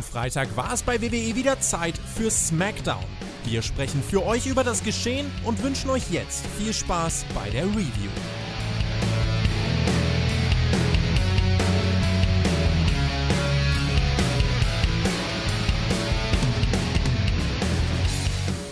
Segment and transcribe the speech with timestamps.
[0.00, 3.04] Am Freitag war es bei WWE wieder Zeit für SmackDown.
[3.44, 7.66] Wir sprechen für euch über das Geschehen und wünschen euch jetzt viel Spaß bei der
[7.66, 8.08] Review.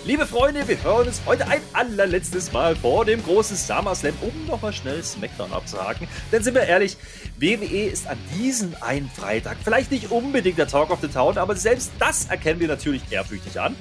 [0.09, 4.73] Liebe Freunde, wir hören uns heute ein allerletztes Mal vor dem großen SummerSlam, um nochmal
[4.73, 6.09] schnell SmackDown abzuhaken.
[6.33, 6.97] Denn sind wir ehrlich,
[7.39, 11.55] WWE ist an diesem einen Freitag vielleicht nicht unbedingt der Talk of the Town, aber
[11.57, 13.77] selbst das erkennen wir natürlich ehrfürchtig an.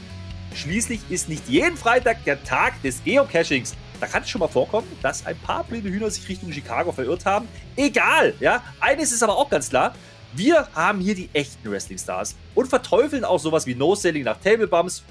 [0.54, 3.74] Schließlich ist nicht jeden Freitag der Tag des Geocachings.
[4.02, 7.26] Da kann es schon mal vorkommen, dass ein paar blinde Hühner sich Richtung Chicago verirrt
[7.26, 7.48] haben.
[7.78, 8.62] Egal, ja.
[8.82, 9.96] Eines ist aber auch ganz klar.
[10.34, 15.06] Wir haben hier die echten Wrestling-Stars und verteufeln auch sowas wie No-Selling nach Table Bumps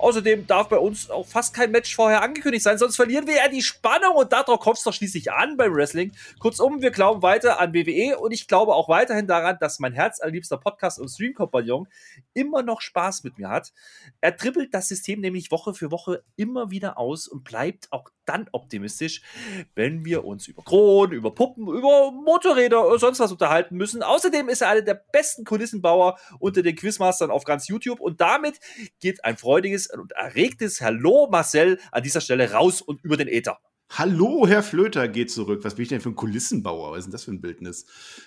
[0.00, 3.48] Außerdem darf bei uns auch fast kein Match vorher angekündigt sein, sonst verlieren wir ja
[3.48, 6.12] die Spannung und darauf kommt es doch schließlich an beim Wrestling.
[6.38, 10.58] Kurzum, wir glauben weiter an WWE und ich glaube auch weiterhin daran, dass mein herzallerliebster
[10.58, 11.88] Podcast und Streamkompagnon
[12.34, 13.72] immer noch Spaß mit mir hat.
[14.20, 18.48] Er trippelt das System nämlich Woche für Woche immer wieder aus und bleibt auch dann
[18.52, 19.22] optimistisch,
[19.74, 24.02] wenn wir uns über Kronen, über Puppen, über Motorräder oder sonst was unterhalten müssen.
[24.02, 28.60] Außerdem ist er einer der besten Kulissenbauer unter den Quizmastern auf ganz YouTube und damit
[29.00, 33.58] geht ein freudiges und erregtes Hallo Marcel an dieser Stelle raus und über den Äther.
[33.92, 35.64] Hallo, Herr Flöter geht zurück.
[35.64, 36.92] Was bin ich denn für ein Kulissenbauer?
[36.92, 37.86] Was ist denn das für ein Bildnis?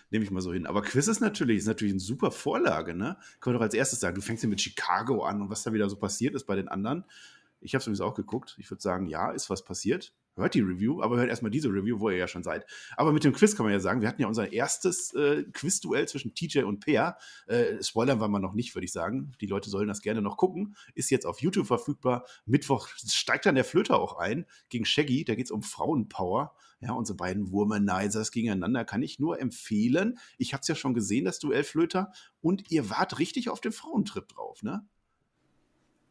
[0.10, 0.66] Nehme ich mal so hin.
[0.66, 3.18] Aber Quiz ist natürlich, ist natürlich eine super Vorlage, ne?
[3.40, 5.72] Können wir doch als erstes sagen, du fängst ja mit Chicago an und was da
[5.72, 7.06] wieder so passiert ist bei den anderen.
[7.62, 8.58] Ich habe es übrigens auch geguckt.
[8.60, 12.00] Ich würde sagen, ja, ist was passiert hört die Review, aber hört erstmal diese Review,
[12.00, 12.66] wo ihr ja schon seid.
[12.98, 16.08] Aber mit dem Quiz kann man ja sagen, wir hatten ja unser erstes äh, Quiz-Duell
[16.08, 17.18] zwischen TJ und Peer.
[17.48, 19.34] Äh, spoilern wir mal noch nicht, würde ich sagen.
[19.42, 20.76] Die Leute sollen das gerne noch gucken.
[20.96, 22.26] Ist jetzt auf YouTube verfügbar.
[22.46, 25.24] Mittwoch steigt dann der Flöter auch ein gegen Shaggy.
[25.26, 26.56] Da geht es um Frauenpower.
[26.80, 30.20] Ja, unsere beiden Womanizers gegeneinander kann ich nur empfehlen.
[30.38, 32.12] Ich habe es ja schon gesehen, das Duell Flöter.
[32.42, 34.86] Und ihr wart richtig auf dem Frauentrip drauf, ne?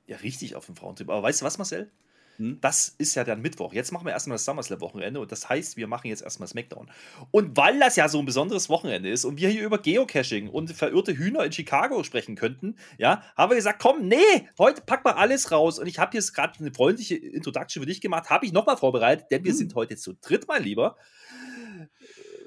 [0.07, 1.11] Ja, richtig auf dem Frauentrip.
[1.11, 1.93] Aber weißt du was, Marcel?
[2.37, 2.59] Hm?
[2.61, 3.73] Das ist ja dann Mittwoch.
[3.73, 6.91] Jetzt machen wir erstmal das SummerSlam-Wochenende und das heißt, wir machen jetzt erstmal SmackDown.
[7.31, 10.73] Und weil das ja so ein besonderes Wochenende ist und wir hier über Geocaching und
[10.73, 15.13] verirrte Hühner in Chicago sprechen könnten, ja, haben wir gesagt, komm, nee, heute pack mal
[15.13, 15.79] alles raus.
[15.79, 19.27] Und ich habe jetzt gerade eine freundliche Introduction für dich gemacht, habe ich nochmal vorbereitet,
[19.31, 19.59] denn wir hm.
[19.59, 20.97] sind heute zu dritt, mein Lieber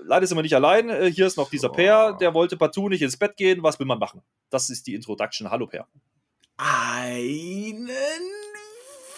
[0.08, 0.90] leider sind wir nicht allein.
[0.90, 1.74] Äh, hier ist noch dieser oh.
[1.74, 3.64] Pair, der wollte partout nicht ins Bett gehen.
[3.64, 4.22] Was will man machen?
[4.50, 5.50] Das ist die Introduction.
[5.50, 5.88] Hallo, Pair.
[6.58, 7.90] Einen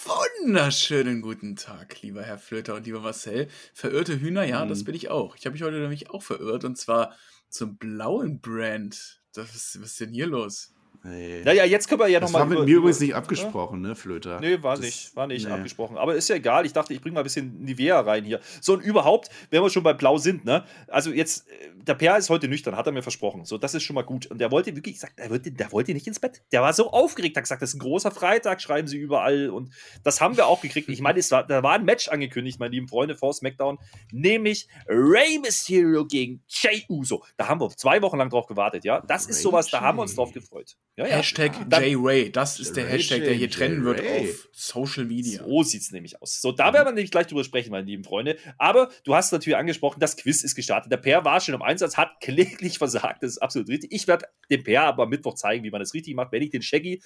[0.08, 3.50] wunderschönen guten Tag, lieber Herr Flöter und lieber Marcel.
[3.74, 4.70] Verirrte Hühner, ja, mhm.
[4.70, 5.36] das bin ich auch.
[5.36, 7.14] Ich habe mich heute nämlich auch verirrt und zwar
[7.50, 9.22] zum blauen Brand.
[9.34, 9.50] Das,
[9.82, 10.74] was ist denn hier los?
[11.08, 11.42] Nee.
[11.46, 12.42] Naja, jetzt können wir ja nochmal.
[12.42, 14.40] Das war mit mir übrigens nicht abgesprochen, ne, Flöter?
[14.42, 15.52] Nee, war das, nicht, war nicht nee.
[15.52, 15.98] abgesprochen.
[15.98, 16.66] Aber ist ja egal.
[16.66, 18.42] Ich dachte, ich bringe mal ein bisschen Nivea rein hier.
[18.60, 20.66] So, und überhaupt, wenn wir schon bei Blau sind, ne?
[20.88, 23.46] Also jetzt, äh, der Per ist heute nüchtern, hat er mir versprochen.
[23.46, 24.26] So, das ist schon mal gut.
[24.26, 26.42] Und der wollte wirklich, gesagt, der wollte, der wollte nicht ins Bett.
[26.52, 29.50] Der war so aufgeregt, hat gesagt, das ist ein großer Freitag, schreiben sie überall.
[29.50, 29.72] Und
[30.04, 30.90] das haben wir auch gekriegt.
[30.90, 33.78] Ich meine, war, da war ein Match angekündigt, meine lieben Freunde, vor SmackDown,
[34.12, 37.24] nämlich Rey Mysterio gegen Jay Uso.
[37.38, 39.02] Da haben wir zwei Wochen lang drauf gewartet, ja.
[39.08, 40.76] Das ist sowas, da haben wir uns drauf gefreut.
[40.98, 41.18] Ja, ja.
[41.18, 45.44] Hashtag J-Ray, das ist der Hashtag, der hier trennen wird auf Social Media.
[45.44, 46.42] So sieht es nämlich aus.
[46.42, 48.36] So, da werden wir nämlich gleich drüber sprechen, meine lieben Freunde.
[48.58, 50.92] Aber du hast natürlich angesprochen, das Quiz ist gestartet.
[50.92, 53.22] Der Per war schon im Einsatz, hat kläglich versagt.
[53.22, 53.92] Das ist absolut richtig.
[53.92, 56.50] Ich werde dem Per aber am Mittwoch zeigen, wie man das richtig macht, wenn ich
[56.50, 57.04] den Shaggy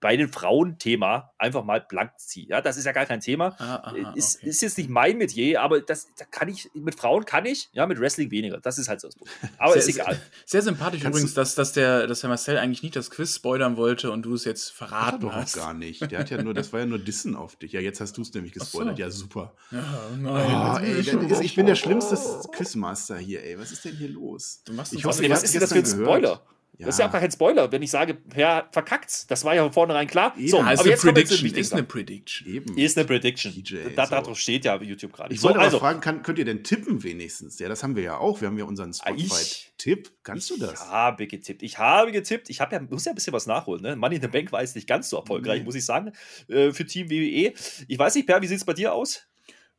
[0.00, 2.46] bei den Frauen-Thema einfach mal blank ziehe.
[2.48, 3.56] Ja, das ist ja gar kein Thema.
[3.58, 4.48] Ah, aha, ist, okay.
[4.48, 7.86] ist jetzt nicht mein Metier, aber das, da kann ich, mit Frauen kann ich, ja,
[7.86, 8.60] mit Wrestling weniger.
[8.60, 9.34] Das ist halt so das Problem.
[9.58, 10.14] Aber sehr, ist egal.
[10.14, 13.34] Sehr, sehr sympathisch Kannst übrigens, dass, dass, der, dass der Marcel eigentlich nicht das Quiz
[13.34, 15.56] spoilern wollte und du es jetzt verraten doch hast.
[15.56, 16.10] gar nicht.
[16.10, 17.72] Der hat ja nur, das war ja nur Dissen auf dich.
[17.72, 18.96] Ja, jetzt hast du es nämlich gespoilert.
[18.96, 19.02] So.
[19.02, 19.54] Ja, super.
[19.72, 19.82] Ja,
[20.16, 20.76] nein.
[20.76, 22.16] Oh, ey, ist, ich bin der schlimmste
[22.52, 23.58] Quizmaster hier, ey.
[23.58, 24.62] Was ist denn hier los?
[24.64, 26.20] Du machst ich hoffe, was ist denn das für ein Spoiler?
[26.20, 26.42] Gehört.
[26.78, 26.86] Ja.
[26.86, 29.26] Das ist ja einfach kein Spoiler, wenn ich sage, per verkackt's.
[29.26, 30.32] Das war ja von vornherein klar.
[30.38, 31.52] Eben, so, aber jetzt Prediction.
[31.52, 32.46] Ist eine Prediction.
[32.46, 32.78] Eben.
[32.78, 33.52] Ist eine Prediction.
[33.52, 34.10] DJ, da, so.
[34.12, 35.34] Darauf steht ja YouTube gerade.
[35.34, 37.58] Ich so, wollte also, fragen, kann, könnt ihr denn tippen wenigstens?
[37.58, 38.40] Ja, das haben wir ja auch.
[38.40, 40.12] Wir haben ja unseren ah, Spotify-Tipp.
[40.22, 40.74] Kannst du das?
[40.74, 41.64] Ich habe getippt.
[41.64, 42.48] Ich habe getippt.
[42.48, 43.82] Ich habe ja, muss ja ein bisschen was nachholen.
[43.82, 43.96] Ne?
[43.96, 45.64] Money in the Bank war jetzt nicht ganz so erfolgreich, nee.
[45.64, 46.12] muss ich sagen,
[46.46, 47.54] äh, für Team WWE.
[47.88, 49.26] Ich weiß nicht, Per, wie sieht es bei dir aus?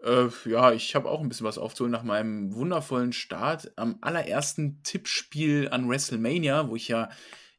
[0.04, 4.82] Äh, ja, ich habe auch ein bisschen was aufzuholen nach meinem wundervollen Start am allerersten
[4.84, 7.10] Tippspiel an WrestleMania, wo ich ja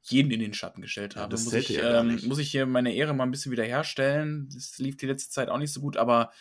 [0.03, 1.37] jeden in den Schatten gestellt habe.
[1.37, 4.49] Ja, muss, ich, ja ähm, muss ich hier meine Ehre mal ein bisschen wiederherstellen.
[4.53, 6.33] Das lief die letzte Zeit auch nicht so gut, aber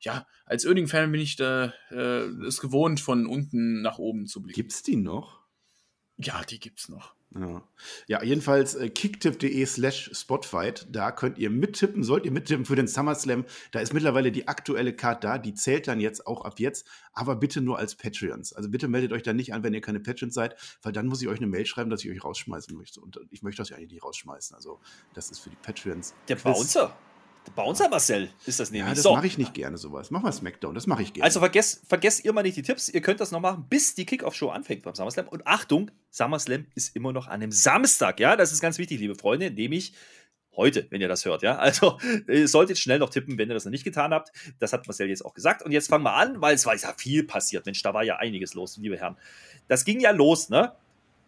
[0.00, 4.60] ja, als Oerding-Fan bin ich da, äh, es gewohnt, von unten nach oben zu blicken.
[4.60, 5.40] Gibt's die noch?
[6.18, 7.15] Ja, die gibt's noch.
[7.34, 7.62] Ja,
[8.06, 10.86] ja jedenfalls äh, kicktipp.de slash spotfight.
[10.90, 13.44] Da könnt ihr mittippen, sollt ihr mittippen für den SummerSlam.
[13.72, 15.38] Da ist mittlerweile die aktuelle Card da.
[15.38, 18.52] Die zählt dann jetzt auch ab jetzt, aber bitte nur als Patreons.
[18.52, 21.20] Also bitte meldet euch da nicht an, wenn ihr keine Patreons seid, weil dann muss
[21.22, 23.00] ich euch eine Mail schreiben, dass ich euch rausschmeißen möchte.
[23.00, 24.54] Und ich möchte euch eigentlich nicht rausschmeißen.
[24.56, 24.80] Also
[25.14, 26.14] das ist für die Patreons.
[26.28, 26.96] Der Bouncer.
[27.54, 28.88] Bouncer Marcel ist das nämlich.
[28.88, 29.14] Ja, das so.
[29.14, 30.10] mache ich nicht gerne sowas.
[30.10, 31.24] Mach mal Smackdown, das mache ich gerne.
[31.24, 32.88] Also vergesst, vergesst ihr mal nicht die Tipps.
[32.88, 35.28] Ihr könnt das noch machen, bis die Kickoff-Show anfängt beim SummerSlam.
[35.28, 38.20] Und Achtung, SummerSlam ist immer noch an einem Samstag.
[38.20, 39.94] Ja, das ist ganz wichtig, liebe Freunde, nämlich
[40.56, 41.56] heute, wenn ihr das hört, ja.
[41.56, 41.98] Also
[42.28, 44.32] ihr solltet schnell noch tippen, wenn ihr das noch nicht getan habt.
[44.58, 45.62] Das hat Marcel jetzt auch gesagt.
[45.62, 47.66] Und jetzt fangen wir an, weil es war ja viel passiert.
[47.66, 49.16] Mensch, da war ja einiges los, liebe Herren.
[49.68, 50.72] Das ging ja los, ne?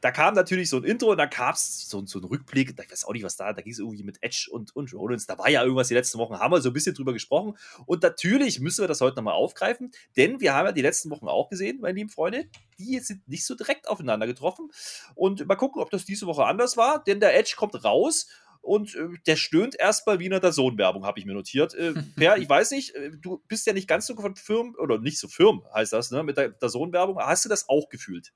[0.01, 2.71] Da kam natürlich so ein Intro und dann gab es so, so einen Rückblick.
[2.71, 5.27] Ich weiß auch nicht, was da, da ging es irgendwie mit Edge und, und Rollins.
[5.27, 7.57] Da war ja irgendwas die letzten Wochen, haben wir so ein bisschen drüber gesprochen.
[7.87, 11.29] Und natürlich müssen wir das heute nochmal aufgreifen, denn wir haben ja die letzten Wochen
[11.29, 12.47] auch gesehen, meine lieben Freunde,
[12.79, 14.71] die sind nicht so direkt aufeinander getroffen.
[15.15, 18.29] Und mal gucken, ob das diese Woche anders war, denn der Edge kommt raus
[18.61, 21.75] und äh, der stöhnt erstmal wie in der Sohn-Werbung, habe ich mir notiert.
[21.75, 24.99] Äh, per, ich weiß nicht, äh, du bist ja nicht ganz so von Firmen, oder
[24.99, 27.19] nicht so firm heißt das, ne, mit der, der Sohn-Werbung.
[27.19, 28.33] Hast du das auch gefühlt?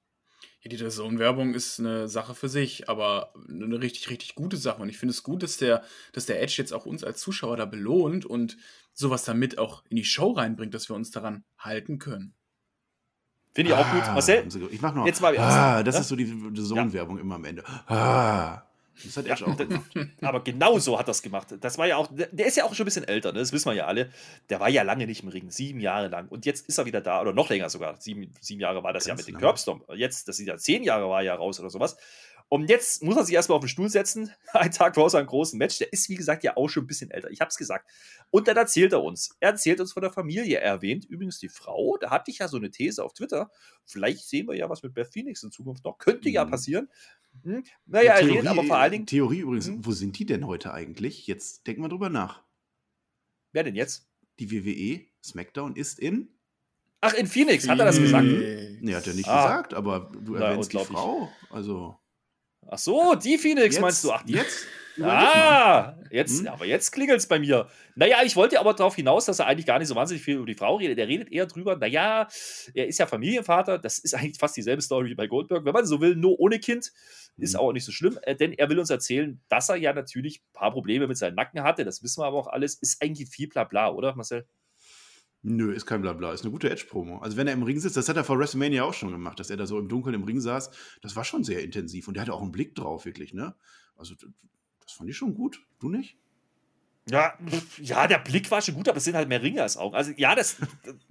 [0.62, 4.80] Ja, die Zone-Werbung ist eine Sache für sich, aber eine richtig, richtig gute Sache.
[4.80, 5.82] Und ich finde es gut, dass der,
[6.12, 8.56] dass der Edge jetzt auch uns als Zuschauer da belohnt und
[8.92, 12.34] sowas damit auch in die Show reinbringt, dass wir uns daran halten können.
[13.54, 14.02] Finde ich auch gut.
[14.04, 15.04] Ah, Marcel, ich mach noch.
[15.04, 16.00] Jetzt mal ah, das ja?
[16.00, 17.22] ist so die Zone-Werbung ja.
[17.22, 17.64] immer am Ende.
[17.86, 18.62] Ah.
[19.04, 19.90] Das hat er ja, auch gemacht.
[20.20, 21.48] Aber genau so hat das gemacht.
[21.60, 23.38] Das war ja auch, der ist ja auch schon ein bisschen älter, ne?
[23.38, 24.10] das wissen wir ja alle.
[24.50, 26.28] Der war ja lange nicht im Ring, sieben Jahre lang.
[26.28, 27.96] Und jetzt ist er wieder da, oder noch länger sogar.
[28.00, 29.82] Sieben, sieben Jahre war das Ganz ja mit dem Curbstorm.
[29.94, 31.96] Jetzt, das sind ja zehn Jahre, war er ja raus oder sowas.
[32.52, 35.58] Und jetzt muss er sich erstmal auf den Stuhl setzen, einen Tag vor seinem großen
[35.58, 35.78] Match.
[35.78, 37.30] Der ist, wie gesagt, ja auch schon ein bisschen älter.
[37.30, 37.88] Ich hab's gesagt.
[38.28, 39.34] Und dann erzählt er uns.
[39.40, 40.58] Er erzählt uns von der Familie.
[40.58, 41.96] Er erwähnt übrigens die Frau.
[41.96, 43.50] Da hatte ich ja so eine These auf Twitter.
[43.86, 45.96] Vielleicht sehen wir ja was mit Beth Phoenix in Zukunft noch.
[45.96, 46.34] Könnte mhm.
[46.34, 46.90] ja passieren.
[47.42, 47.64] Hm?
[47.86, 49.06] Naja, Theorie, er redet aber vor allen Dingen.
[49.06, 49.86] Theorie übrigens, hm?
[49.86, 51.26] wo sind die denn heute eigentlich?
[51.26, 52.42] Jetzt denken wir drüber nach.
[53.52, 54.10] Wer denn jetzt?
[54.40, 56.28] Die WWE SmackDown ist in.
[57.00, 58.26] Ach, in Phoenix, hat er das gesagt?
[58.26, 59.42] Nee, hat er nicht ah.
[59.42, 61.30] gesagt, aber du erwähnst Na, die Frau.
[61.48, 61.96] Also.
[62.68, 64.12] Ach so, die Phoenix jetzt, meinst du?
[64.12, 64.66] Ach, jetzt?
[65.00, 66.48] Ah, jetzt, hm?
[66.48, 67.68] aber jetzt klingelt es bei mir.
[67.94, 70.46] Naja, ich wollte aber darauf hinaus, dass er eigentlich gar nicht so wahnsinnig viel über
[70.46, 70.98] die Frau redet.
[70.98, 72.28] Er redet eher drüber, naja,
[72.74, 73.78] er ist ja Familienvater.
[73.78, 75.64] Das ist eigentlich fast dieselbe Story wie bei Goldberg.
[75.64, 76.92] Wenn man so will, nur ohne Kind.
[77.38, 77.60] Ist hm.
[77.60, 80.52] auch nicht so schlimm, äh, denn er will uns erzählen, dass er ja natürlich ein
[80.52, 81.84] paar Probleme mit seinem Nacken hatte.
[81.84, 82.74] Das wissen wir aber auch alles.
[82.74, 84.46] Ist eigentlich viel Blabla, oder, Marcel?
[85.44, 87.18] Nö, ist kein Blabla, ist eine gute Edge-Promo.
[87.18, 89.50] Also wenn er im Ring sitzt, das hat er vor WrestleMania auch schon gemacht, dass
[89.50, 92.22] er da so im Dunkeln im Ring saß, das war schon sehr intensiv und der
[92.22, 93.54] hatte auch einen Blick drauf, wirklich, ne?
[93.96, 94.14] Also
[94.80, 95.60] das fand ich schon gut.
[95.80, 96.16] Du nicht?
[97.10, 97.36] Ja,
[97.78, 99.96] ja, der Blick war schon gut, aber es sind halt mehr Ringe als Augen.
[99.96, 100.56] Also ja, das,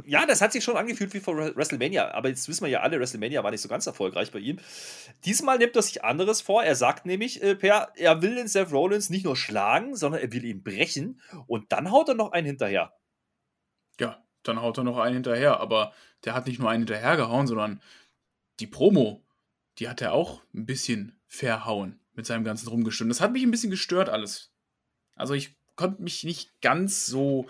[0.06, 2.12] ja, das hat sich schon angefühlt wie vor WrestleMania.
[2.12, 4.60] Aber jetzt wissen wir ja alle, WrestleMania war nicht so ganz erfolgreich bei ihm.
[5.26, 6.64] Diesmal nimmt er sich anderes vor.
[6.64, 10.32] Er sagt nämlich, äh, per, er will den Seth Rollins nicht nur schlagen, sondern er
[10.32, 11.20] will ihn brechen.
[11.48, 12.94] Und dann haut er noch einen hinterher.
[14.44, 15.60] Dann haut er noch einen hinterher.
[15.60, 15.94] Aber
[16.26, 17.82] der hat nicht nur einen hinterher gehauen, sondern
[18.60, 19.24] die Promo,
[19.78, 23.10] die hat er auch ein bisschen verhauen mit seinem ganzen Rumgestimmt.
[23.10, 24.52] Das hat mich ein bisschen gestört alles.
[25.16, 27.48] Also ich konnte mich nicht ganz so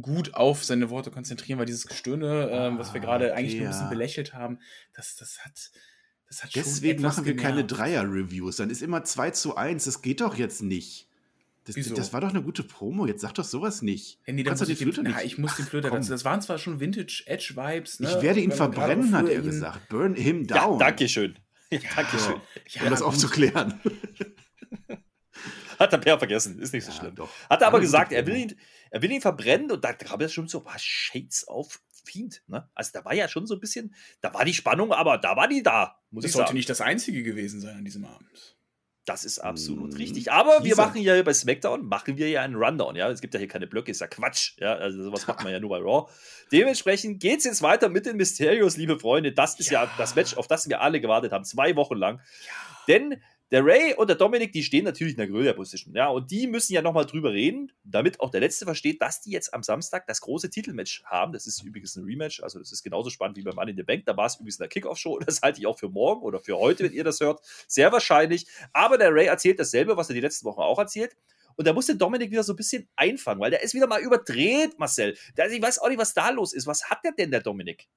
[0.00, 3.64] gut auf seine Worte konzentrieren, weil dieses Gestöhne, äh, was wir ah, gerade eigentlich nur
[3.64, 4.60] ein bisschen belächelt haben,
[4.94, 5.70] das, das hat.
[6.28, 7.56] Das hat Deswegen machen wir genervt.
[7.56, 8.56] keine Dreier-Reviews.
[8.56, 9.84] Dann ist immer 2 zu 1.
[9.84, 11.06] Das geht doch jetzt nicht.
[11.64, 13.06] Das, das, war doch eine gute Promo.
[13.06, 14.18] Jetzt sag doch sowas nicht.
[14.26, 14.98] Ja, nee, muss ich, den, nicht.
[14.98, 16.10] Ja, ich muss den Flöter dazu.
[16.10, 18.00] Das waren zwar schon Vintage Edge Vibes.
[18.00, 18.08] Ne?
[18.08, 19.88] Ich werde ihn verbrennen, hat er gesagt.
[19.88, 20.72] Burn him down.
[20.72, 21.38] Ja, Dankeschön.
[21.70, 22.40] Ja, Dankeschön.
[22.68, 23.80] Ja, um das aufzuklären.
[25.78, 27.14] Hat der Per vergessen, ist nicht so schlimm.
[27.14, 27.28] Doch.
[27.48, 28.56] Hat er aber gesagt, er will, ihn,
[28.90, 32.42] er will ihn verbrennen und da kam er schon so, was Shades of Fiend.
[32.46, 32.68] Ne?
[32.74, 35.48] Also da war ja schon so ein bisschen, da war die Spannung, aber da war
[35.48, 35.96] die da.
[36.10, 36.56] Muss das ich sollte sagen.
[36.56, 38.56] nicht das Einzige gewesen sein an diesem Abend.
[39.04, 40.30] Das ist absolut hm, richtig.
[40.30, 43.10] Aber wir machen ja hier bei SmackDown, machen wir ja einen Rundown, ja.
[43.10, 44.52] Es gibt ja hier keine Blöcke, ist ja Quatsch.
[44.58, 46.08] Ja, also sowas macht man ja nur bei Raw.
[46.52, 49.32] Dementsprechend geht es jetzt weiter mit den Mysterios, liebe Freunde.
[49.32, 49.84] Das ist ja.
[49.84, 52.20] ja das Match, auf das wir alle gewartet haben, zwei Wochen lang.
[52.46, 52.52] Ja.
[52.86, 53.20] Denn
[53.52, 55.94] der Ray und der Dominik, die stehen natürlich in der Gröler-Position.
[55.94, 59.30] Ja, und die müssen ja nochmal drüber reden, damit auch der Letzte versteht, dass die
[59.30, 61.34] jetzt am Samstag das große Titelmatch haben.
[61.34, 63.82] Das ist übrigens ein Rematch, also das ist genauso spannend wie beim Money in the
[63.82, 64.06] Bank.
[64.06, 65.20] Da war es übrigens in der Kickoff-Show.
[65.32, 67.40] Das halte ich auch für morgen oder für heute, wenn ihr das hört.
[67.68, 68.46] Sehr wahrscheinlich.
[68.72, 71.14] Aber der Ray erzählt dasselbe, was er die letzten Wochen auch erzählt.
[71.56, 74.78] Und da musste Dominik wieder so ein bisschen einfangen, weil der ist wieder mal überdreht,
[74.78, 75.16] Marcel.
[75.36, 76.66] Der, ich weiß auch nicht, was da los ist.
[76.66, 77.88] Was hat der denn, der Dominik?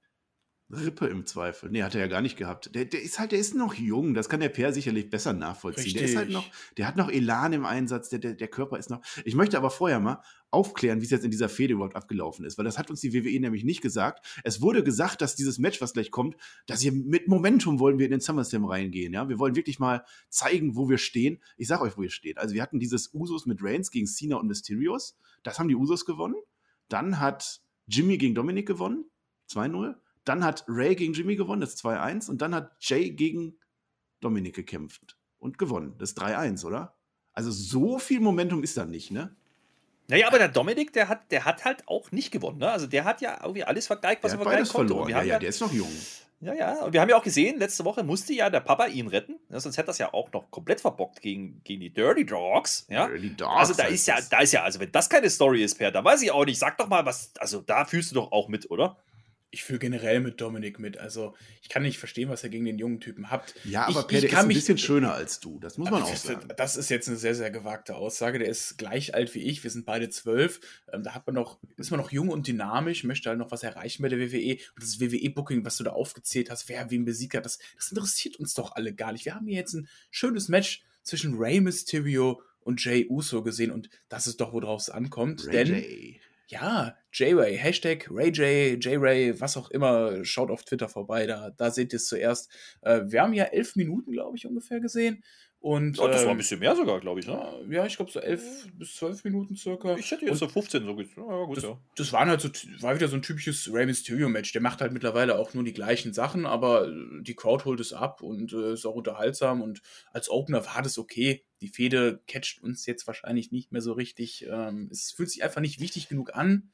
[0.72, 1.70] Rippe im Zweifel.
[1.70, 2.74] Nee, hat er ja gar nicht gehabt.
[2.74, 5.84] Der, der ist halt, der ist noch jung, das kann der Per sicherlich besser nachvollziehen.
[5.84, 6.02] Richtig.
[6.02, 8.90] Der ist halt noch, der hat noch Elan im Einsatz, der, der, der Körper ist
[8.90, 9.02] noch.
[9.26, 12.58] Ich möchte aber vorher mal aufklären, wie es jetzt in dieser Fehde überhaupt abgelaufen ist,
[12.58, 14.26] weil das hat uns die WWE nämlich nicht gesagt.
[14.44, 18.06] Es wurde gesagt, dass dieses Match, was gleich kommt, dass wir mit Momentum wollen wir
[18.06, 19.30] in den SummerSlam reingehen, ja.
[19.30, 21.44] Wir wollen wirklich mal zeigen, wo wir stehen.
[21.58, 22.40] Ich sag euch, wo ihr steht.
[22.40, 25.16] Also wir hatten dieses Usos mit Reigns gegen Cena und Mysterios.
[25.44, 26.36] Das haben die Usos gewonnen.
[26.90, 29.06] Dann hat Jimmy gegen Dominik gewonnen.
[29.52, 29.96] 2-0.
[30.26, 32.30] Dann hat Ray gegen Jimmy gewonnen, das ist 2-1.
[32.30, 33.58] Und dann hat Jay gegen
[34.20, 35.96] Dominik gekämpft und gewonnen.
[35.98, 36.96] Das ist 3-1, oder?
[37.34, 39.36] Also so viel Momentum ist da nicht, ne?
[40.08, 42.60] Naja, aber der Dominik, der hat, der hat halt auch nicht gewonnen.
[42.60, 42.70] Ne?
[42.70, 44.94] Also der hat ja irgendwie alles vergeigt, was der er vergeigt konnte.
[44.94, 45.10] Verloren.
[45.10, 45.92] Ja, ja, der ist noch jung.
[46.42, 46.84] Ja, ja.
[46.84, 49.40] Und wir haben ja auch gesehen, letzte Woche musste ja der Papa ihn retten.
[49.50, 52.86] Ja, sonst hätte das ja auch noch komplett verbockt gegen, gegen die Dirty Dogs.
[52.88, 53.08] Ja?
[53.08, 53.56] Dirty Dogs.
[53.58, 56.04] Also da ist ja, da ist ja, also wenn das keine Story ist, Per, da
[56.04, 56.60] weiß ich auch nicht.
[56.60, 58.98] Sag doch mal, was, also da fühlst du doch auch mit, oder?
[59.52, 60.98] Ich fühle generell mit Dominik mit.
[60.98, 63.56] Also ich kann nicht verstehen, was er gegen den jungen Typen habt.
[63.64, 65.60] Ja, aber ich, Per, der ist ein bisschen schöner als du.
[65.60, 66.50] Das muss man auch sagen.
[66.58, 68.40] Das ist jetzt eine sehr, sehr gewagte Aussage.
[68.40, 69.64] Der ist gleich alt wie ich.
[69.64, 70.60] Wir sind beide zwölf.
[70.92, 73.64] Ähm, da hat man noch, ist man noch jung und dynamisch, möchte halt noch was
[73.64, 74.58] erreichen bei der WWE.
[74.76, 78.38] Und das WWE-Booking, was du da aufgezählt hast, wer wen besiegt hat, das, das interessiert
[78.38, 79.26] uns doch alle gar nicht.
[79.26, 83.90] Wir haben hier jetzt ein schönes Match zwischen Rey Mysterio und Jay Uso gesehen und
[84.10, 85.46] das ist doch, worauf es ankommt.
[85.46, 86.20] Ray denn J.
[86.48, 91.92] Ja, J-Ray, Hashtag RayJ, J-Ray, was auch immer, schaut auf Twitter vorbei, da, da seht
[91.92, 92.52] ihr es zuerst.
[92.82, 95.24] Äh, wir haben ja elf Minuten, glaube ich, ungefähr gesehen.
[95.66, 97.26] Und, ja, das war ein ähm, bisschen mehr sogar, glaube ich.
[97.26, 97.66] Ne?
[97.72, 99.96] Ja, ich glaube so elf bis zwölf Minuten circa.
[99.96, 100.92] Ich hätte jetzt so 15 so.
[100.92, 101.80] Ja, gut das, ja.
[101.96, 102.50] das waren halt so,
[102.82, 104.52] war wieder so ein typisches Rey Mysterio-Match.
[104.52, 106.88] Der macht halt mittlerweile auch nur die gleichen Sachen, aber
[107.20, 109.64] die Crowd holt es ab und äh, ist auch unterhaltsam.
[109.64, 109.82] Und
[110.12, 111.44] als Opener war das okay.
[111.62, 114.46] Die Fehde catcht uns jetzt wahrscheinlich nicht mehr so richtig.
[114.48, 116.70] Ähm, es fühlt sich einfach nicht wichtig genug an.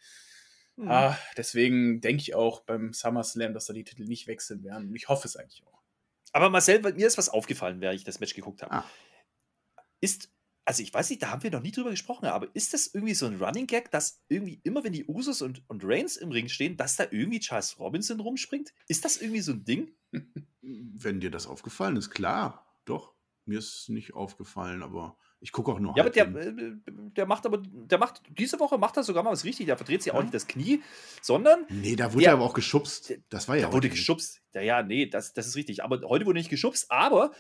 [0.76, 0.92] Mhm.
[0.92, 4.90] Ah, deswegen denke ich auch beim SummerSlam, dass da die Titel nicht wechseln werden.
[4.90, 5.81] Und ich hoffe es eigentlich auch.
[6.32, 8.72] Aber Marcel, mir ist was aufgefallen, während ich das Match geguckt habe.
[8.72, 8.86] Ah.
[10.00, 10.30] Ist,
[10.66, 13.14] also ich weiß nicht, da haben wir noch nie drüber gesprochen, aber ist das irgendwie
[13.14, 16.48] so ein Running Gag, dass irgendwie immer, wenn die Usos und, und Reigns im Ring
[16.48, 18.74] stehen, dass da irgendwie Charles Robinson rumspringt?
[18.88, 19.92] Ist das irgendwie so ein Ding?
[20.62, 23.14] wenn dir das aufgefallen ist, klar, doch.
[23.46, 25.98] Mir ist nicht aufgefallen, aber ich gucke auch noch.
[25.98, 26.54] Ja, aber der, äh,
[26.86, 29.66] der macht aber, der macht, diese Woche macht er sogar mal was richtig.
[29.66, 30.18] Der verdreht sich ja.
[30.18, 30.84] auch nicht das Knie,
[31.20, 31.66] sondern.
[31.70, 33.14] Nee, da wurde er aber auch geschubst.
[33.30, 33.68] Das war ja.
[33.68, 34.42] Da wurde geschubst.
[34.54, 35.84] Ja, ja, nee, das, das ist richtig.
[35.84, 37.32] Aber heute wurde nicht geschubst, aber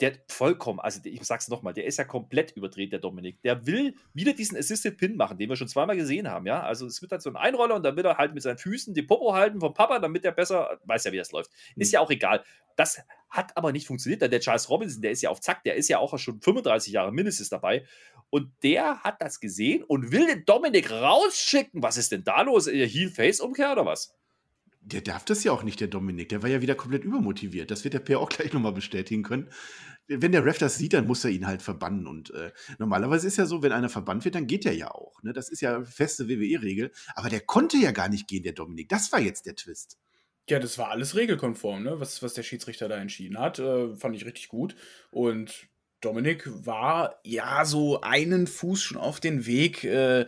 [0.00, 3.40] der vollkommen, also ich sag's nochmal, der ist ja komplett überdreht, der Dominik.
[3.42, 6.62] Der will wieder diesen Assisted Pin machen, den wir schon zweimal gesehen haben, ja.
[6.62, 8.92] Also es wird halt so ein Einroller und dann will er halt mit seinen Füßen
[8.92, 11.50] die Popo halten vom Papa, damit er besser, weiß ja, wie das läuft.
[11.76, 11.94] Ist mhm.
[11.94, 12.42] ja auch egal.
[12.76, 14.20] Das hat aber nicht funktioniert.
[14.20, 17.12] Der Charles Robinson, der ist ja auf Zack, der ist ja auch schon 35 Jahre
[17.12, 17.84] mindestens dabei.
[18.30, 21.82] Und der hat das gesehen und will den Dominik rausschicken.
[21.84, 22.66] Was ist denn da los?
[22.66, 24.12] Heel-Face-Umkehr oder was?
[24.86, 26.28] Der darf das ja auch nicht, der Dominik.
[26.28, 27.70] Der war ja wieder komplett übermotiviert.
[27.70, 29.50] Das wird der Per auch gleich nochmal bestätigen können.
[30.06, 32.06] Wenn der Ref das sieht, dann muss er ihn halt verbannen.
[32.06, 35.22] Und äh, normalerweise ist ja so, wenn einer verbannt wird, dann geht er ja auch.
[35.22, 35.32] Ne?
[35.32, 36.92] Das ist ja feste WWE-Regel.
[37.14, 38.90] Aber der konnte ja gar nicht gehen, der Dominik.
[38.90, 39.98] Das war jetzt der Twist.
[40.50, 42.00] Ja, das war alles regelkonform, ne?
[42.00, 43.58] was, was der Schiedsrichter da entschieden hat.
[43.58, 44.76] Äh, fand ich richtig gut.
[45.10, 45.68] Und
[46.04, 50.26] Dominik war ja so einen Fuß schon auf den Weg äh,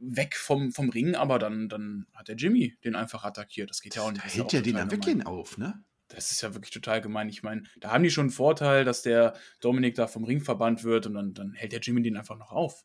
[0.00, 3.70] weg vom, vom Ring, aber dann, dann hat der Jimmy den einfach attackiert.
[3.70, 4.24] Das geht ja auch nicht.
[4.24, 5.82] Da hält ja den am Weggehen auf, ne?
[6.08, 7.28] Das ist ja wirklich total gemein.
[7.28, 10.82] Ich meine, da haben die schon einen Vorteil, dass der Dominik da vom Ring verbannt
[10.82, 12.84] wird und dann, dann hält der Jimmy den einfach noch auf.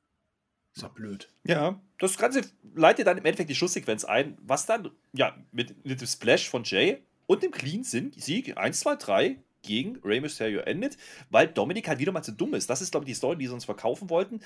[0.75, 1.29] Ist ja blöd.
[1.45, 2.41] Ja, das Ganze
[2.75, 6.63] leitet dann im Endeffekt die Schlusssequenz ein, was dann, ja, mit, mit dem Splash von
[6.63, 10.97] Jay und dem Clean-Sieg 1, 2, 3 gegen Rey Mysterio endet,
[11.29, 12.69] weil Dominik halt wieder mal zu dumm ist.
[12.69, 14.41] Das ist, glaube ich, die Story, die sie uns verkaufen wollten.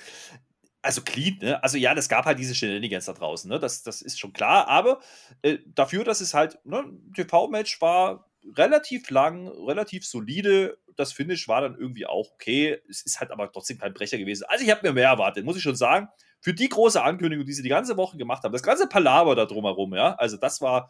[0.87, 1.61] Also clean, ne?
[1.61, 3.59] Also ja, das gab halt diese Shenanigans da draußen, ne?
[3.59, 5.01] Das, das ist schon klar, aber
[5.41, 6.81] äh, dafür, dass es halt, ne,
[7.13, 10.77] TV-Match war relativ lang, relativ solide.
[10.95, 12.79] Das Finish war dann irgendwie auch okay.
[12.89, 14.45] Es ist halt aber trotzdem kein Brecher gewesen.
[14.47, 16.07] Also ich habe mir mehr erwartet, muss ich schon sagen.
[16.39, 19.45] Für die große Ankündigung, die sie die ganze Woche gemacht haben, das ganze Palaver da
[19.45, 20.89] drumherum, ja, also das war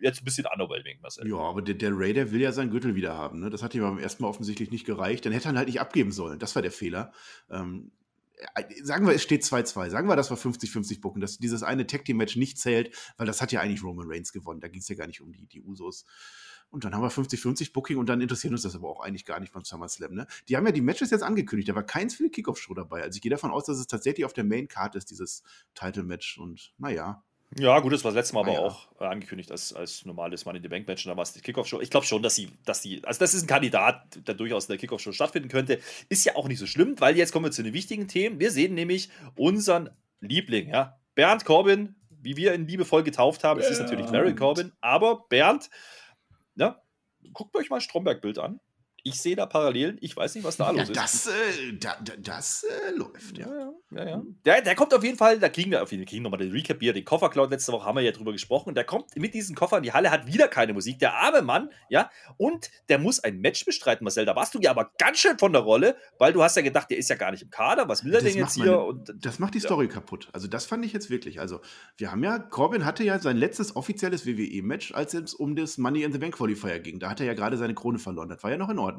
[0.00, 1.28] jetzt ein bisschen underwhelming, Marcel.
[1.28, 3.38] Ja, aber der, der Raider will ja seinen Gürtel wieder haben.
[3.38, 3.50] Ne?
[3.50, 5.24] Das hat ihm beim ersten Mal offensichtlich nicht gereicht.
[5.24, 6.40] Dann hätte er ihn halt nicht abgeben sollen.
[6.40, 7.12] Das war der Fehler.
[7.50, 8.01] Ähm, äh,
[8.82, 9.90] sagen wir, es steht 2-2.
[9.90, 13.26] Sagen wir, das war 50-50 Bucken, dass dieses eine Tag Team Match nicht zählt, weil
[13.26, 14.60] das hat ja eigentlich Roman Reigns gewonnen.
[14.60, 16.04] Da ging es ja gar nicht um die, die Usos.
[16.70, 19.38] Und dann haben wir 50-50 Booking und dann interessiert uns das aber auch eigentlich gar
[19.40, 20.14] nicht beim SummerSlam.
[20.14, 20.26] Ne?
[20.48, 23.02] Die haben ja die Matches jetzt angekündigt, da war keins für die Kickoff-Show dabei.
[23.02, 25.42] Also ich gehe davon aus, dass es tatsächlich auf der Main-Card ist, dieses
[25.74, 26.38] Title-Match.
[26.38, 27.22] Und naja.
[27.58, 28.60] Ja, gut, das war das letzte Mal aber ja.
[28.60, 31.04] auch äh, angekündigt als, als normales Money in the Bank Match.
[31.04, 31.80] Und da war es die Kickoff-Show.
[31.80, 34.72] Ich glaube schon, dass sie, dass die, also das ist ein Kandidat, der durchaus in
[34.72, 35.80] der Kickoff-Show stattfinden könnte.
[36.08, 38.40] Ist ja auch nicht so schlimm, weil jetzt kommen wir zu den wichtigen Themen.
[38.40, 39.90] Wir sehen nämlich unseren
[40.20, 43.60] Liebling, ja, Bernd Corbin wie wir ihn liebevoll getauft haben.
[43.60, 45.68] Es ist natürlich Baron Corbin, aber Bernd,
[46.54, 46.80] ja,
[47.32, 48.60] guckt euch mal Stromberg-Bild an.
[49.04, 49.98] Ich sehe da Parallelen.
[50.00, 51.26] Ich weiß nicht, was da los ja, das, ist.
[51.26, 53.48] Äh, da, das äh, läuft, ja.
[53.48, 54.22] ja, ja, ja.
[54.44, 56.78] Der, der kommt auf jeden Fall, da kriegen wir auf jeden Fall nochmal den Recap
[56.78, 57.50] hier, den Koffer klaut.
[57.50, 58.74] Letzte Woche haben wir ja drüber gesprochen.
[58.74, 61.00] Der kommt mit diesem Koffer in die Halle, hat wieder keine Musik.
[61.00, 62.10] Der arme Mann, ja.
[62.36, 64.24] Und der muss ein Match bestreiten, Marcel.
[64.24, 66.88] Da warst du ja aber ganz schön von der Rolle, weil du hast ja gedacht,
[66.88, 67.88] der ist ja gar nicht im Kader.
[67.88, 68.78] Was will er denn jetzt hier?
[68.80, 70.28] Und, das macht die Story kaputt.
[70.32, 71.40] Also, das fand ich jetzt wirklich.
[71.40, 71.60] Also,
[71.96, 76.04] wir haben ja, Corbin hatte ja sein letztes offizielles WWE-Match, als es um das Money
[76.04, 77.00] in the Bank Qualifier ging.
[77.00, 78.28] Da hat er ja gerade seine Krone verloren.
[78.28, 78.91] Das war ja noch in Ordnung.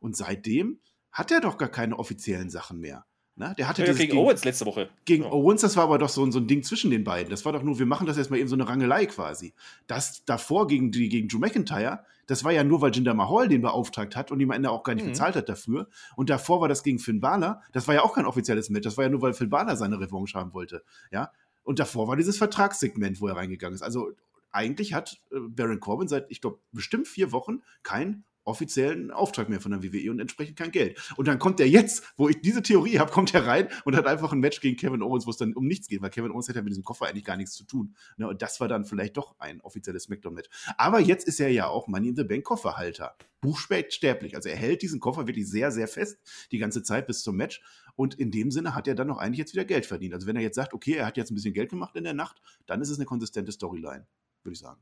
[0.00, 0.80] Und seitdem
[1.12, 3.04] hat er doch gar keine offiziellen Sachen mehr.
[3.36, 3.54] Ne?
[3.56, 4.90] Der hatte ja, gegen, gegen, Owens letzte Woche.
[5.06, 5.30] Gegen ja.
[5.30, 7.30] Owens, das war aber doch so, so, ein Ding zwischen den beiden.
[7.30, 9.54] Das war doch nur, wir machen das jetzt mal eben so eine Rangelei quasi.
[9.86, 13.62] Das davor gegen, die, gegen Drew McIntyre, das war ja nur, weil Jinder Mahal den
[13.62, 15.10] beauftragt hat und ihm am Ende auch gar nicht mhm.
[15.10, 15.88] bezahlt hat dafür.
[16.16, 17.62] Und davor war das gegen Finn Balor.
[17.72, 18.84] Das war ja auch kein offizielles Match.
[18.84, 20.82] Das war ja nur, weil Finn Balor seine Revanche haben wollte.
[21.10, 21.32] Ja.
[21.62, 23.82] Und davor war dieses Vertragssegment, wo er reingegangen ist.
[23.82, 24.10] Also
[24.50, 29.60] eigentlich hat äh, Baron Corbin seit, ich glaube, bestimmt vier Wochen kein offiziellen Auftrag mehr
[29.60, 31.00] von der WWE und entsprechend kein Geld.
[31.16, 34.06] Und dann kommt er jetzt, wo ich diese Theorie habe, kommt er rein und hat
[34.06, 36.48] einfach ein Match gegen Kevin Owens, wo es dann um nichts geht, weil Kevin Owens
[36.48, 37.94] hätte mit diesem Koffer eigentlich gar nichts zu tun.
[38.16, 38.28] Ne?
[38.28, 40.48] Und das war dann vielleicht doch ein offizielles SmackDown-Match.
[40.76, 43.16] Aber jetzt ist er ja auch Money in the Bank Kofferhalter.
[43.40, 44.36] Buchsterblich.
[44.36, 46.18] Also er hält diesen Koffer wirklich sehr, sehr fest
[46.52, 47.62] die ganze Zeit bis zum Match.
[47.96, 50.14] Und in dem Sinne hat er dann noch eigentlich jetzt wieder Geld verdient.
[50.14, 52.14] Also wenn er jetzt sagt, okay, er hat jetzt ein bisschen Geld gemacht in der
[52.14, 54.06] Nacht, dann ist es eine konsistente Storyline,
[54.42, 54.80] würde ich sagen.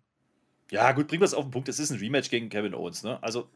[0.71, 1.69] Ja, gut, bringen wir es auf den Punkt.
[1.69, 3.03] Es ist ein Rematch gegen Kevin Owens.
[3.03, 3.19] Ne?
[3.23, 3.49] Also,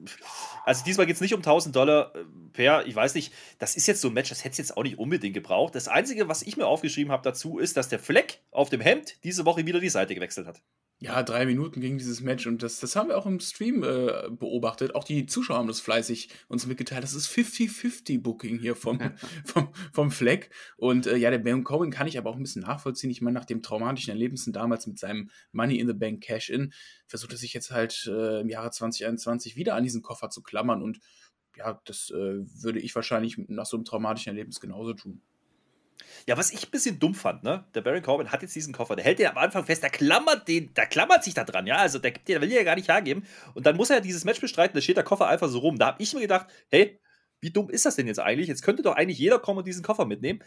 [0.64, 3.86] also diesmal geht es nicht um 1000 Dollar äh, per, ich weiß nicht, das ist
[3.86, 5.74] jetzt so ein Match, das hätte es jetzt auch nicht unbedingt gebraucht.
[5.74, 9.22] Das Einzige, was ich mir aufgeschrieben habe dazu, ist, dass der Fleck auf dem Hemd
[9.24, 10.62] diese Woche wieder die Seite gewechselt hat.
[11.04, 14.30] Ja, drei Minuten ging dieses Match und das, das haben wir auch im Stream äh,
[14.30, 14.94] beobachtet.
[14.94, 17.02] Auch die Zuschauer haben das fleißig uns mitgeteilt.
[17.02, 19.00] Das ist 50-50 Booking hier vom,
[19.44, 20.50] vom, vom Fleck.
[20.76, 23.10] Und äh, ja, der Baron Cohen kann ich aber auch ein bisschen nachvollziehen.
[23.10, 26.72] Ich meine, nach dem traumatischen Erlebnissen damals mit seinem Money in the Bank Cash-In,
[27.08, 30.82] versucht er sich jetzt halt äh, im Jahre 2021 wieder an diesen Koffer zu klammern.
[30.82, 31.00] Und
[31.56, 35.20] ja, das äh, würde ich wahrscheinlich nach so einem traumatischen Erlebnis genauso tun.
[36.26, 37.64] Ja, was ich ein bisschen dumm fand, ne?
[37.74, 40.48] Der Baron Corbin hat jetzt diesen Koffer, der hält den am Anfang fest, der klammert
[40.48, 41.76] den, der klammert sich da dran, ja.
[41.76, 43.26] Also der, der will ja gar nicht hergeben.
[43.54, 45.78] Und dann muss er dieses Match bestreiten, da steht der Koffer einfach so rum.
[45.78, 47.00] Da habe ich mir gedacht, hey,
[47.40, 48.48] wie dumm ist das denn jetzt eigentlich?
[48.48, 50.42] Jetzt könnte doch eigentlich jeder kommen und diesen Koffer mitnehmen.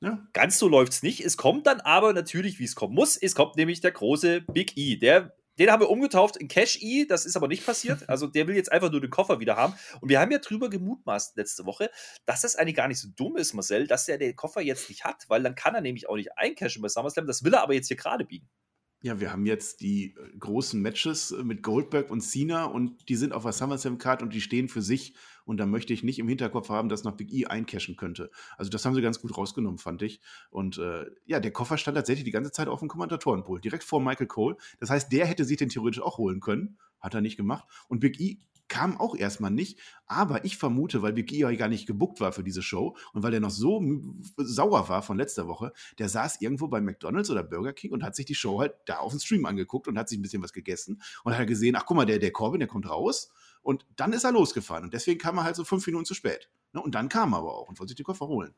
[0.00, 0.26] Ja.
[0.32, 1.20] Ganz so läuft es nicht.
[1.20, 3.16] Es kommt dann aber natürlich, wie es kommen muss.
[3.16, 4.96] Es kommt nämlich der große Big E.
[4.96, 8.08] Der den haben wir umgetauft in Cash E, das ist aber nicht passiert.
[8.08, 9.74] Also der will jetzt einfach nur den Koffer wieder haben.
[10.00, 11.90] Und wir haben ja drüber gemutmaßt letzte Woche,
[12.26, 15.04] dass das eigentlich gar nicht so dumm ist, Marcel, dass er den Koffer jetzt nicht
[15.04, 17.26] hat, weil dann kann er nämlich auch nicht eincashen bei SummerSlam.
[17.26, 18.48] Das will er aber jetzt hier gerade biegen.
[19.00, 23.14] Ja, wir haben jetzt die äh, großen Matches äh, mit Goldberg und Cena und die
[23.14, 25.14] sind auf der SummerSlam-Card und die stehen für sich.
[25.48, 28.30] Und da möchte ich nicht im Hinterkopf haben, dass noch Big E eincashen könnte.
[28.58, 30.20] Also das haben sie ganz gut rausgenommen, fand ich.
[30.50, 33.98] Und äh, ja, der Koffer stand tatsächlich die ganze Zeit auf dem Kommentatorenpool, direkt vor
[34.02, 34.56] Michael Cole.
[34.78, 36.76] Das heißt, der hätte sich den theoretisch auch holen können.
[37.00, 37.64] Hat er nicht gemacht.
[37.88, 39.78] Und Big E kam auch erstmal nicht.
[40.06, 43.22] Aber ich vermute, weil Big E ja gar nicht gebuckt war für diese Show und
[43.22, 43.82] weil er noch so
[44.36, 48.14] sauer war von letzter Woche, der saß irgendwo bei McDonalds oder Burger King und hat
[48.14, 50.52] sich die Show halt da auf dem Stream angeguckt und hat sich ein bisschen was
[50.52, 53.30] gegessen und hat gesehen, ach guck mal, der, der Corbin, der kommt raus.
[53.68, 54.84] Und dann ist er losgefahren.
[54.84, 56.48] Und deswegen kam er halt so fünf Minuten zu spät.
[56.72, 58.54] Ne, und dann kam er aber auch und wollte sich den Koffer holen.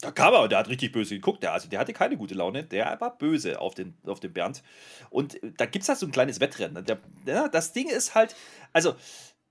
[0.00, 1.42] Da kam er, der hat richtig böse geguckt.
[1.42, 2.64] Der, also der hatte keine gute Laune.
[2.64, 4.62] Der war böse auf den, auf den Bernd.
[5.10, 6.82] Und da gibt es halt so ein kleines Wettrennen.
[6.82, 8.34] Der, der, das Ding ist halt,
[8.72, 8.94] also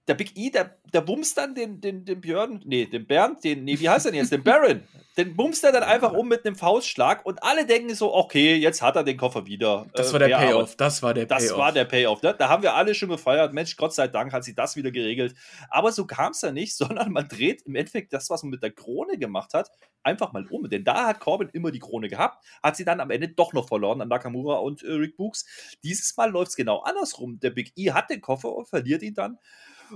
[0.07, 3.65] der Big E, der, der bumst dann den, den, den Björn, nee, den Bernd, den,
[3.65, 4.31] nee, wie heißt er denn jetzt?
[4.31, 4.83] Den Baron.
[5.17, 8.83] Den bumst er dann einfach um mit einem Faustschlag und alle denken so, okay, jetzt
[8.83, 9.87] hat er den Koffer wieder.
[9.95, 11.41] Das war der äh, Payoff, das war der Payoff.
[11.41, 12.21] Das war der Payoff.
[12.21, 12.35] Ne?
[12.37, 13.51] Da haben wir alle schon gefeiert.
[13.51, 15.35] Mensch, Gott sei Dank hat sich das wieder geregelt.
[15.71, 18.61] Aber so kam es ja nicht, sondern man dreht im Endeffekt das, was man mit
[18.61, 19.71] der Krone gemacht hat,
[20.03, 20.69] einfach mal um.
[20.69, 23.67] Denn da hat Corbin immer die Krone gehabt, hat sie dann am Ende doch noch
[23.67, 25.45] verloren an Nakamura und äh, Rick Books.
[25.83, 27.39] Dieses Mal läuft es genau andersrum.
[27.39, 29.39] Der Big E hat den Koffer und verliert ihn dann.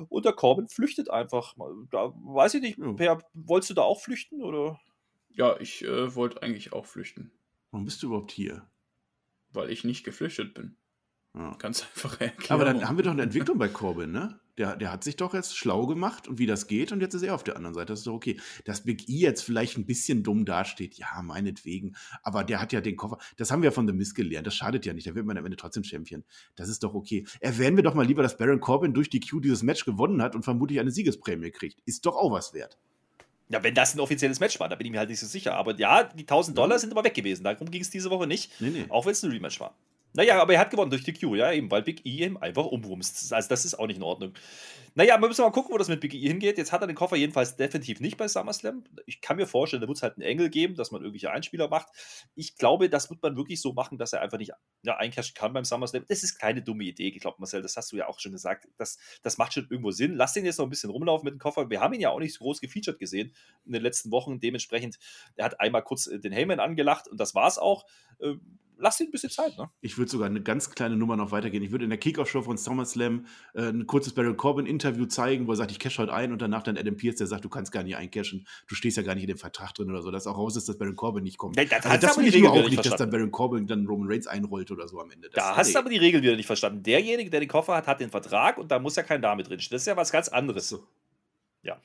[0.09, 1.55] Und der Corbin flüchtet einfach.
[1.89, 4.79] Da weiß ich nicht, per, wolltest du da auch flüchten oder?
[5.29, 7.31] Ja, ich äh, wollte eigentlich auch flüchten.
[7.71, 8.67] Warum bist du überhaupt hier?
[9.53, 10.75] Weil ich nicht geflüchtet bin.
[11.33, 11.55] Ja.
[11.55, 12.61] Ganz einfach erklären.
[12.61, 14.40] Aber dann haben wir doch eine Entwicklung bei Corbin, ne?
[14.57, 17.23] Der, der hat sich doch jetzt schlau gemacht und wie das geht und jetzt ist
[17.23, 17.87] er auf der anderen Seite.
[17.87, 18.39] Das ist doch okay.
[18.65, 21.95] Dass Big E jetzt vielleicht ein bisschen dumm dasteht, ja, meinetwegen.
[22.23, 23.17] Aber der hat ja den Koffer.
[23.37, 24.47] Das haben wir von The Miss gelernt.
[24.47, 25.07] Das schadet ja nicht.
[25.07, 26.23] Da wird man am Ende trotzdem Champion.
[26.55, 27.25] Das ist doch okay.
[27.39, 30.35] Erwähnen wir doch mal lieber, dass Baron Corbin durch die Q dieses Match gewonnen hat
[30.35, 31.79] und vermutlich eine Siegesprämie kriegt.
[31.85, 32.77] Ist doch auch was wert.
[33.51, 35.55] Ja, wenn das ein offizielles Match war, da bin ich mir halt nicht so sicher.
[35.55, 37.43] Aber ja, die 1000 Dollar sind aber weg gewesen.
[37.43, 38.61] Darum ging es diese Woche nicht.
[38.61, 38.85] Nee, nee.
[38.87, 39.75] Auch wenn es ein Rematch war.
[40.13, 42.65] Naja, aber er hat gewonnen durch die Q, ja, eben, weil Big E eben einfach
[42.65, 43.31] umwumst.
[43.33, 44.33] Also, das ist auch nicht in Ordnung.
[44.93, 46.57] Naja, wir müssen mal gucken, wo das mit Big E hingeht.
[46.57, 48.83] Jetzt hat er den Koffer jedenfalls definitiv nicht bei SummerSlam.
[49.05, 51.69] Ich kann mir vorstellen, da wird es halt einen Engel geben, dass man irgendwelche Einspieler
[51.69, 51.87] macht.
[52.35, 54.51] Ich glaube, das wird man wirklich so machen, dass er einfach nicht
[54.83, 56.03] ja, eincashen kann beim SummerSlam.
[56.09, 58.67] Das ist keine dumme Idee, ich glaube, Marcel, das hast du ja auch schon gesagt.
[58.77, 60.15] Das, das macht schon irgendwo Sinn.
[60.15, 61.69] Lass den jetzt noch ein bisschen rumlaufen mit dem Koffer.
[61.69, 63.33] Wir haben ihn ja auch nicht so groß gefeatured gesehen
[63.65, 64.39] in den letzten Wochen.
[64.41, 64.99] Dementsprechend,
[65.35, 67.85] er hat einmal kurz den Heyman angelacht und das war es auch.
[68.19, 69.57] Ähm, lass ihn ein bisschen Zeit.
[69.57, 69.69] Ne?
[69.81, 71.63] Ich würde sogar eine ganz kleine Nummer noch weitergehen.
[71.63, 74.35] Ich würde in der Kickoff-Show von SummerSlam äh, ein kurzes Baron
[74.81, 77.27] Corbin-Interview zeigen, wo er sagt, ich cash heute ein und danach dann Adam Pierce, der
[77.27, 79.89] sagt, du kannst gar nicht eincashen, du stehst ja gar nicht in dem Vertrag drin
[79.89, 81.57] oder so, dass auch raus ist, dass Baron Corbin nicht kommt.
[81.57, 84.07] Ja, das also das will ich nur auch nicht, dass dann Baron Corbin dann Roman
[84.09, 85.29] Reigns einrollt oder so am Ende.
[85.29, 86.83] Das, da hast du aber die Regeln wieder nicht verstanden.
[86.83, 89.75] Derjenige, der den Koffer hat, hat den Vertrag und da muss ja kein Name drinstehen.
[89.75, 90.69] Das ist ja was ganz anderes.
[90.69, 90.83] So.
[91.63, 91.79] Ja.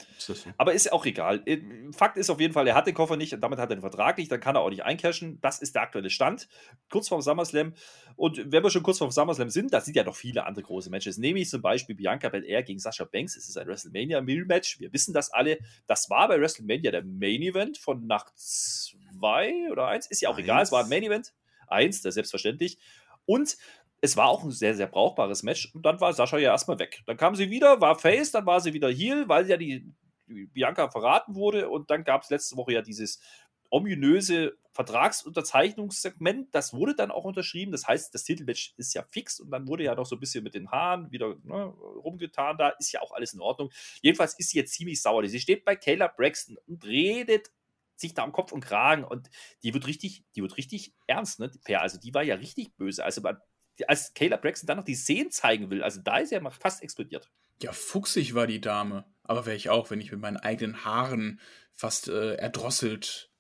[0.56, 1.42] Aber ist auch egal.
[1.44, 1.60] Äh,
[1.92, 3.82] Fakt ist auf jeden Fall, er hat den Koffer nicht und damit hat er den
[3.82, 5.38] Vertrag nicht, dann kann er auch nicht eincashen.
[5.42, 6.48] Das ist der aktuelle Stand.
[6.88, 7.74] Kurz vorm SummerSlam.
[8.16, 10.88] Und wenn wir schon kurz vorm SummerSlam sind, da sind ja noch viele andere große
[10.88, 11.18] Matches.
[11.18, 13.36] Nämlich zum Beispiel Bianca Belair gegen Sasha Banks.
[13.36, 14.80] Es ist ein WrestleMania-Mill-Match.
[14.80, 15.58] Wir wissen das alle.
[15.86, 20.06] Das war bei WrestleMania der Main-Event von Nacht 2 oder 1.
[20.06, 20.44] Ist ja auch eins.
[20.44, 21.34] egal, es war ein Main-Event.
[21.68, 22.78] Eins, der selbstverständlich.
[23.26, 23.58] Und
[24.06, 25.74] es war auch ein sehr, sehr brauchbares Match.
[25.74, 27.02] Und dann war Sascha ja erstmal weg.
[27.06, 29.92] Dann kam sie wieder, war Face, dann war sie wieder Heel, weil ja die,
[30.28, 31.68] die Bianca verraten wurde.
[31.68, 33.20] Und dann gab es letzte Woche ja dieses
[33.68, 36.54] ominöse Vertragsunterzeichnungssegment.
[36.54, 37.72] Das wurde dann auch unterschrieben.
[37.72, 40.44] Das heißt, das Titelmatch ist ja fix und dann wurde ja noch so ein bisschen
[40.44, 41.64] mit den Haaren wieder ne,
[42.04, 42.56] rumgetan.
[42.58, 43.70] Da ist ja auch alles in Ordnung.
[44.02, 45.26] Jedenfalls ist sie jetzt ziemlich sauer.
[45.26, 47.50] Sie steht bei Kayla Braxton und redet
[47.96, 49.30] sich da am Kopf und Kragen und
[49.62, 51.50] die wird richtig, die wird richtig ernst, ne?
[51.78, 53.04] Also die war ja richtig böse.
[53.04, 53.38] Also man
[53.86, 57.30] als Caleb Braxton dann noch die Szenen zeigen will, also da ist er fast explodiert.
[57.62, 59.04] Ja, fuchsig war die Dame.
[59.22, 61.40] Aber wäre ich auch, wenn ich mit meinen eigenen Haaren
[61.72, 63.30] fast äh, erdrosselt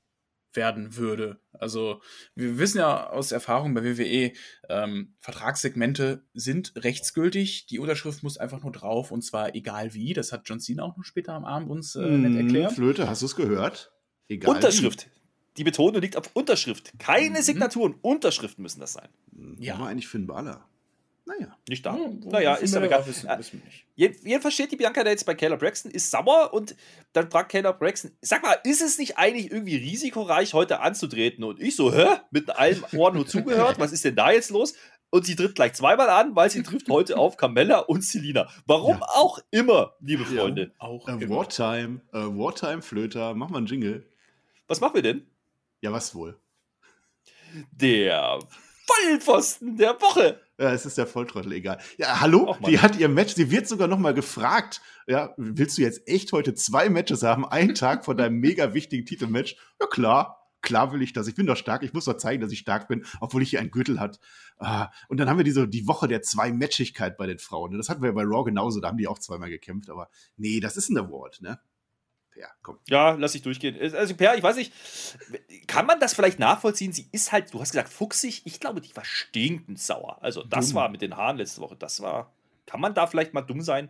[0.56, 1.38] werden würde.
[1.52, 2.00] Also
[2.34, 4.32] wir wissen ja aus Erfahrung bei WWE,
[4.68, 7.66] ähm, Vertragssegmente sind rechtsgültig.
[7.66, 10.14] Die Unterschrift muss einfach nur drauf und zwar egal wie.
[10.14, 12.72] Das hat John Cena auch noch später am Abend uns äh, nett mhm, erklärt.
[12.72, 13.92] Flöte, hast du es gehört?
[14.28, 15.06] Egal Unterschrift.
[15.06, 15.16] Wie.
[15.58, 16.98] Die Betonung liegt auf Unterschrift.
[16.98, 17.42] Keine mhm.
[17.42, 19.08] Signaturen, Unterschriften müssen das sein.
[19.58, 19.78] Ja.
[19.78, 20.66] War eigentlich Finn Balor.
[21.26, 21.56] Naja.
[21.68, 21.96] Nicht da.
[21.96, 23.04] Ja, naja, ist ja egal.
[23.04, 23.62] Wissen, wissen
[23.96, 26.76] Jedenfalls steht die Bianca da jetzt bei Kayla Braxton, ist sauer und
[27.14, 31.42] dann fragt Kayla Braxton, sag mal, ist es nicht eigentlich irgendwie risikoreich, heute anzutreten?
[31.42, 32.06] Und ich so, hä?
[32.30, 34.74] Mit allen Ohren nur zugehört, was ist denn da jetzt los?
[35.10, 38.48] Und sie tritt gleich zweimal an, weil sie trifft heute auf Carmella und Selina.
[38.66, 39.06] Warum ja.
[39.14, 40.72] auch immer, liebe Freunde.
[40.80, 44.08] Ja, auch uh, Wartime, uh, Wartime Flöter, mach mal einen Jingle.
[44.68, 45.26] Was machen wir denn?
[45.80, 46.38] Ja, was wohl?
[47.72, 48.38] Der
[48.86, 50.40] Vollpfosten der Woche.
[50.58, 51.78] Ja, es ist der Volltrottel, egal.
[51.98, 55.82] Ja, hallo, die hat ihr Match, sie wird sogar noch mal gefragt, ja, willst du
[55.82, 59.56] jetzt echt heute zwei Matches haben, einen Tag vor deinem mega wichtigen Titelmatch?
[59.80, 61.28] Ja, klar, klar will ich das.
[61.28, 63.60] Ich bin doch stark, ich muss doch zeigen, dass ich stark bin, obwohl ich hier
[63.60, 64.18] einen Gürtel hat.
[64.58, 67.76] Ah, und dann haben wir diese, die Woche der Zwei-Matchigkeit bei den Frauen.
[67.76, 70.60] Das hatten wir ja bei Raw genauso, da haben die auch zweimal gekämpft, aber nee,
[70.60, 71.60] das ist ein Award, ne?
[72.36, 72.78] Per, komm.
[72.86, 73.78] Ja, lass ich durchgehen.
[73.94, 74.70] Also, Per, ich weiß nicht,
[75.66, 76.92] kann man das vielleicht nachvollziehen?
[76.92, 78.42] Sie ist halt, du hast gesagt, fuchsig.
[78.44, 80.18] Ich glaube, die war stinkend sauer.
[80.22, 80.76] Also, das dumm.
[80.76, 81.76] war mit den Haaren letzte Woche.
[81.76, 82.34] Das war.
[82.66, 83.88] Kann man da vielleicht mal dumm sein?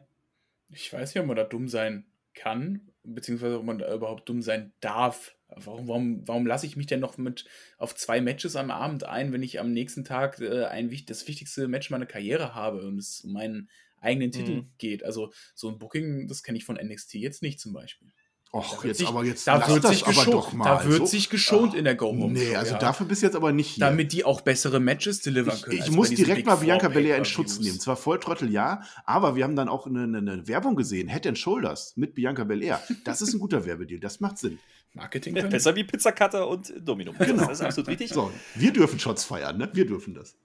[0.69, 4.43] Ich weiß nicht, ob man da dumm sein kann, beziehungsweise ob man da überhaupt dumm
[4.43, 5.35] sein darf.
[5.49, 7.47] Warum, warum, warum lasse ich mich denn noch mit
[7.79, 11.67] auf zwei Matches am Abend ein, wenn ich am nächsten Tag äh, ein, das wichtigste
[11.67, 14.71] Match meiner Karriere habe und es um meinen eigenen Titel mhm.
[14.79, 15.05] geht?
[15.05, 18.13] Also, so ein Booking, das kenne ich von NXT jetzt nicht zum Beispiel.
[18.53, 21.07] Och, jetzt sich, aber jetzt da wird sich geschont, Da wird so.
[21.07, 22.33] sich geschont in der Go Home.
[22.33, 22.79] Nee, also ja.
[22.79, 23.85] dafür bist du jetzt aber nicht hier.
[23.85, 25.77] Damit die auch bessere Matches delivern können.
[25.79, 27.79] Ich, ich muss direkt mal Bianca Belair in Schutz nehmen.
[27.81, 31.39] Zwar Volltrottel, ja, aber wir haben dann auch eine, eine, eine, Werbung gesehen, Head and
[31.39, 32.81] Shoulders mit Bianca Belair.
[33.05, 34.59] Das ist ein guter Werbedeal, das macht Sinn.
[34.95, 35.35] Marketing.
[35.35, 37.13] Besser wie Pizzacutter und Domino.
[37.19, 37.47] Genau.
[37.47, 38.11] Das ist absolut richtig.
[38.11, 39.69] So, wir dürfen Shots feiern, ne?
[39.75, 40.37] Wir dürfen das.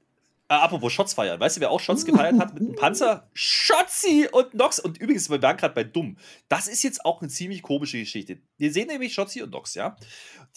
[0.51, 1.39] Äh, apropos Shots feiern.
[1.39, 3.29] Weißt du, wer auch Shots gefeiert hat mit einem Panzer?
[3.33, 4.79] Shotzi und Nox.
[4.79, 6.17] Und übrigens, wir waren gerade bei Dumm.
[6.49, 8.37] Das ist jetzt auch eine ziemlich komische Geschichte.
[8.57, 9.95] Wir sehen nämlich Shotzi und Nox, ja.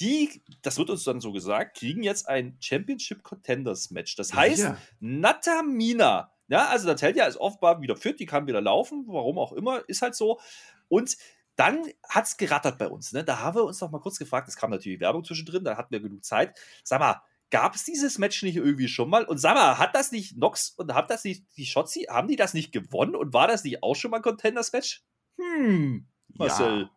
[0.00, 4.16] Die, das wird uns dann so gesagt, kriegen jetzt ein Championship Contenders Match.
[4.16, 4.78] Das heißt, ja.
[4.98, 9.88] Natamina, ja, also Telja ist offenbar wieder fit, die kann wieder laufen, warum auch immer,
[9.88, 10.40] ist halt so.
[10.88, 11.16] Und
[11.54, 13.12] dann hat es gerattert bei uns.
[13.12, 13.22] Ne?
[13.22, 15.92] Da haben wir uns noch mal kurz gefragt, es kam natürlich Werbung zwischendrin, da hatten
[15.92, 16.58] wir genug Zeit.
[16.82, 17.22] Sag mal,
[17.54, 19.24] Gab es dieses Match nicht irgendwie schon mal?
[19.24, 22.34] Und sag mal, hat das nicht Nox und hat das nicht die Shotzi, haben die
[22.34, 25.04] das nicht gewonnen und war das nicht auch schon mal ein Contenders-Match?
[25.38, 26.04] Hm,
[26.36, 26.80] Marcel.
[26.80, 26.90] Ja.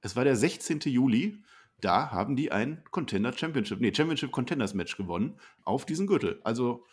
[0.00, 0.80] Es war der 16.
[0.86, 1.40] Juli.
[1.80, 6.40] Da haben die ein Contender Championship, nee, Championship Contenders Match gewonnen auf diesen Gürtel.
[6.42, 6.84] Also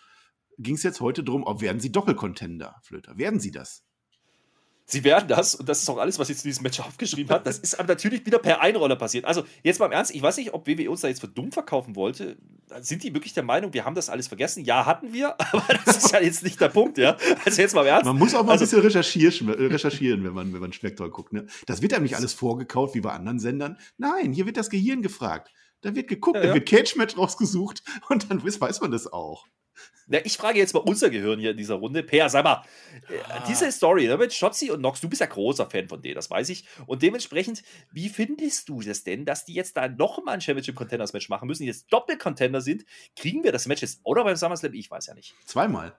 [0.60, 3.18] ging es jetzt heute darum, ob werden sie Doppelcontender, Flöter?
[3.18, 3.89] Werden sie das?
[4.92, 7.46] Sie werden das, und das ist auch alles, was jetzt zu diesem Match aufgeschrieben hat,
[7.46, 9.24] das ist aber natürlich wieder per Einroller passiert.
[9.26, 11.52] Also, jetzt mal im Ernst, ich weiß nicht, ob WWE uns da jetzt für dumm
[11.52, 12.38] verkaufen wollte.
[12.82, 14.66] Sind die wirklich der Meinung, wir haben das alles vergessen?
[14.66, 17.18] Ja, hatten wir, aber das ist ja jetzt nicht der Punkt, ja.
[17.46, 18.06] Also, jetzt mal im Ernst.
[18.06, 21.34] Man muss auch mal also, ein bisschen recherchieren, recherchieren wenn man, wenn man Schmecktoll guckt.
[21.34, 21.46] Ne?
[21.68, 23.78] Das wird einem nicht alles vorgekaut wie bei anderen Sendern.
[23.98, 25.52] Nein, hier wird das Gehirn gefragt.
[25.82, 26.48] Da wird geguckt, ja, ja.
[26.50, 29.46] da wird Cage-Match rausgesucht und dann weiß man das auch.
[30.12, 32.02] Ja, ich frage jetzt mal unser Gehirn hier in dieser Runde.
[32.02, 32.64] Per, sag mal,
[33.10, 33.44] äh, ah.
[33.48, 36.32] diese Story ne, mit Shotzi und Nox, du bist ja großer Fan von denen, das
[36.32, 36.66] weiß ich.
[36.88, 41.14] Und dementsprechend, wie findest du das denn, dass die jetzt da nochmal ein Championship Contenders
[41.14, 42.86] Match machen müssen, die jetzt Doppel-Contender sind?
[43.16, 44.74] Kriegen wir das Match jetzt oder beim SummerSlam?
[44.74, 45.36] Ich weiß ja nicht.
[45.46, 45.96] Zweimal.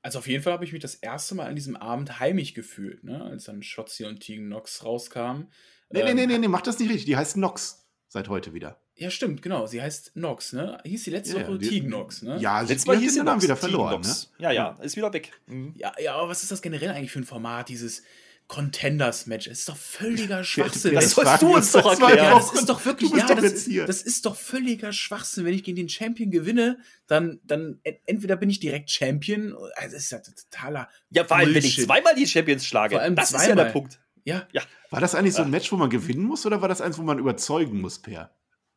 [0.00, 3.04] Also auf jeden Fall habe ich mich das erste Mal an diesem Abend heimisch gefühlt,
[3.04, 3.22] ne?
[3.22, 5.52] als dann Shotzi und Tegan Nox rauskamen.
[5.90, 7.04] Nee, ähm, nee, nee, nee, nee, mach das nicht richtig.
[7.04, 8.81] Die heißt Nox seit heute wieder.
[8.94, 9.66] Ja, stimmt, genau.
[9.66, 10.78] Sie heißt Nox, ne?
[10.84, 12.38] Hieß die letzte ja, Woche Teague Nox, ne?
[12.38, 14.14] Ja, letztes Mal hieß sie Namen wieder verloren, ne?
[14.38, 15.32] Ja, ja, ist wieder weg.
[15.46, 15.74] Mhm.
[15.76, 18.02] Ja, ja, aber was ist das generell eigentlich für ein Format, dieses
[18.48, 19.46] Contenders-Match?
[19.46, 20.94] Es ist doch völliger Schwachsinn.
[20.94, 22.32] Das sollst du uns doch erklären.
[22.36, 25.46] Das ist doch wirklich, ja, das ist, das ist, doch völliger Schwachsinn.
[25.46, 30.04] Wenn ich gegen den Champion gewinne, dann, dann entweder bin ich direkt Champion, also das
[30.04, 33.42] ist ja totaler Ja, vor allem, wenn ich zweimal die Champions schlage, das zweimal.
[33.42, 34.00] ist ja der Punkt.
[34.24, 34.46] Ja.
[34.52, 34.62] ja.
[34.90, 37.02] War das eigentlich so ein Match, wo man gewinnen muss, oder war das eins, wo
[37.02, 38.30] man überzeugen muss, Per?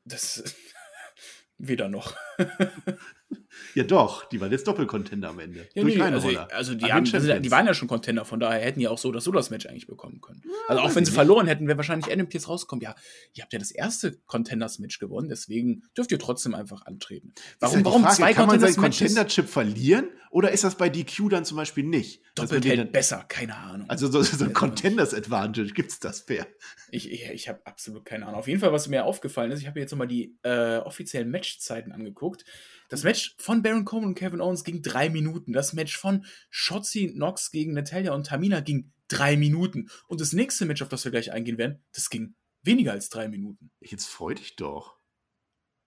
[0.06, 0.56] Das
[1.58, 2.16] weder noch.
[3.74, 5.68] Ja, doch, die waren jetzt Doppelcontender am Ende.
[5.74, 8.80] Ja, durch nee, also, also die, haben, die, waren ja schon Contender, von daher hätten
[8.80, 10.44] die auch so das so das Match eigentlich bekommen können.
[10.68, 11.16] also auch wenn sie nicht.
[11.16, 12.82] verloren hätten, wäre wahrscheinlich Pierce rausgekommen.
[12.82, 12.96] Ja,
[13.34, 17.34] ihr habt ja das erste Contenders-Match gewonnen, deswegen dürft ihr trotzdem einfach antreten.
[17.60, 21.46] Warum, warum Frage, zwei Kann man seinen Contender-Chip verlieren oder ist das bei DQ dann
[21.46, 22.22] zum Beispiel nicht?
[22.36, 23.90] Doppelt hält besser, keine Ahnung.
[23.90, 26.46] Also so, so ein Contenders-Advantage gibt es das, fair?
[26.92, 28.40] Ich, ich, ich habe absolut keine Ahnung.
[28.40, 31.94] Auf jeden Fall, was mir aufgefallen ist, ich habe jetzt nochmal die äh, offiziellen Matchzeiten
[31.94, 32.44] angeguckt.
[32.90, 35.54] Das Match von Baron Coleman und Kevin Owens ging drei Minuten.
[35.54, 39.90] Das Match von Shotzi Knox gegen Natalia und Tamina ging drei Minuten.
[40.08, 43.28] Und das nächste Match, auf das wir gleich eingehen werden, das ging weniger als drei
[43.28, 43.72] Minuten.
[43.80, 44.98] Jetzt freu dich doch.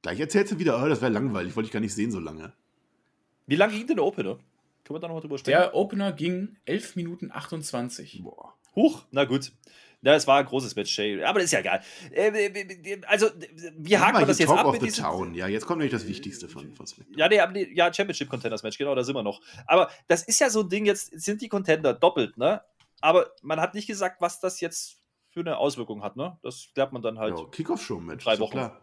[0.03, 2.53] Gleich erzählst du wieder, oh, das wäre langweilig, wollte ich gar nicht sehen so lange.
[3.47, 4.39] Wie lange ging denn der Opener?
[4.85, 5.59] Können wir da noch drüber sprechen?
[5.59, 8.21] Der Opener ging 11 Minuten 28.
[8.23, 8.55] Boah.
[8.77, 9.53] Huch, na gut.
[10.03, 11.25] Ja, es war ein großes Match, Shay.
[11.25, 11.83] Aber das ist ja egal.
[12.13, 13.29] Äh, also,
[13.77, 14.67] wie hakt man das jetzt Talk ab?
[14.67, 15.35] Of the Town.
[15.35, 16.87] Ja, jetzt kommt nämlich das Wichtigste von, von.
[17.17, 19.41] Ja, nee, ja, Championship Contenders Match, genau, da sind wir noch.
[19.67, 22.63] Aber das ist ja so ein Ding, jetzt sind die Contender doppelt, ne?
[23.01, 24.99] Aber man hat nicht gesagt, was das jetzt
[25.31, 26.39] für eine Auswirkung hat, ne?
[26.43, 27.37] Das klärt man dann halt.
[27.37, 28.25] Ja, Kickoff-Show-Match.
[28.25, 28.53] Drei Wochen.
[28.53, 28.81] Klar.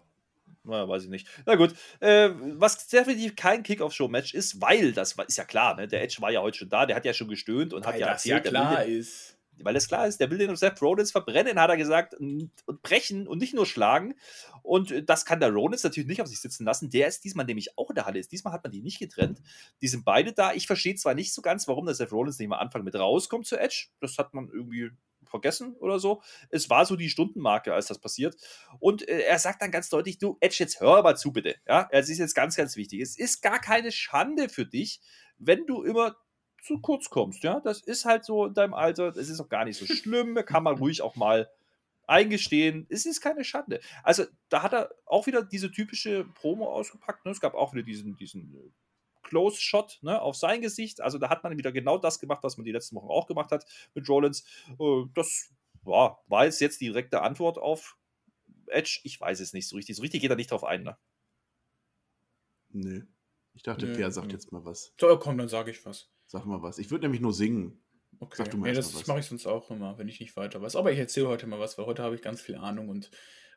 [0.63, 1.27] Na, weiß ich nicht.
[1.45, 1.75] Na gut.
[2.01, 5.87] Äh, was definitiv kein Kickoff-Show-Match ist, weil, das ist ja klar, ne?
[5.87, 7.99] Der Edge war ja heute schon da, der hat ja schon gestöhnt und weil hat
[7.99, 11.11] ja das erzählt, ja klar ist weil das klar ist, der will den Seth Rollins
[11.11, 14.15] verbrennen, hat er gesagt, und brechen und nicht nur schlagen.
[14.63, 16.89] Und das kann der Rollins natürlich nicht auf sich sitzen lassen.
[16.89, 18.21] Der ist diesmal nämlich auch in der Halle.
[18.21, 19.41] Diesmal hat man die nicht getrennt.
[19.81, 20.53] Die sind beide da.
[20.53, 23.45] Ich verstehe zwar nicht so ganz, warum der Seth Rollins nicht mal Anfang mit rauskommt
[23.45, 23.87] zu Edge.
[24.01, 24.91] Das hat man irgendwie
[25.27, 26.21] vergessen oder so.
[26.49, 28.35] Es war so die Stundenmarke, als das passiert.
[28.79, 31.55] Und äh, er sagt dann ganz deutlich, du Edge, jetzt hör mal zu bitte.
[31.67, 33.01] Ja, es ist jetzt ganz, ganz wichtig.
[33.01, 35.01] Es ist gar keine Schande für dich,
[35.37, 36.15] wenn du immer
[36.65, 37.43] zu kurz kommst.
[37.43, 39.11] Ja, das ist halt so in deinem Alter.
[39.11, 40.35] Das ist auch gar nicht so schlimm.
[40.45, 41.49] Kann man ruhig auch mal
[42.07, 42.85] eingestehen.
[42.89, 43.79] Es ist keine Schande.
[44.03, 47.25] Also da hat er auch wieder diese typische Promo ausgepackt.
[47.25, 47.31] Ne?
[47.31, 48.71] Es gab auch wieder diesen, diesen äh,
[49.23, 51.01] Close-Shot ne, auf sein Gesicht.
[51.01, 53.51] Also da hat man wieder genau das gemacht, was man die letzten Wochen auch gemacht
[53.51, 54.43] hat mit Rollins.
[54.79, 55.51] Äh, das
[55.85, 57.97] ja, war jetzt, jetzt die direkte Antwort auf
[58.67, 59.01] Edge.
[59.03, 59.95] Ich weiß es nicht so richtig.
[59.95, 60.83] So richtig geht er nicht drauf ein.
[60.83, 60.97] Ne?
[62.69, 63.05] Nö.
[63.53, 64.93] Ich dachte, Nö, Pierre sagt jetzt mal was.
[64.99, 66.09] So, komm, dann sage ich was.
[66.35, 66.79] Sag mal was.
[66.79, 67.81] Ich würde nämlich nur singen.
[68.19, 68.35] Okay.
[68.35, 70.75] Sag du mal ja, das mache ich sonst auch immer, wenn ich nicht weiter weiß.
[70.75, 73.09] Aber ich erzähle heute mal was, weil heute habe ich ganz viel Ahnung und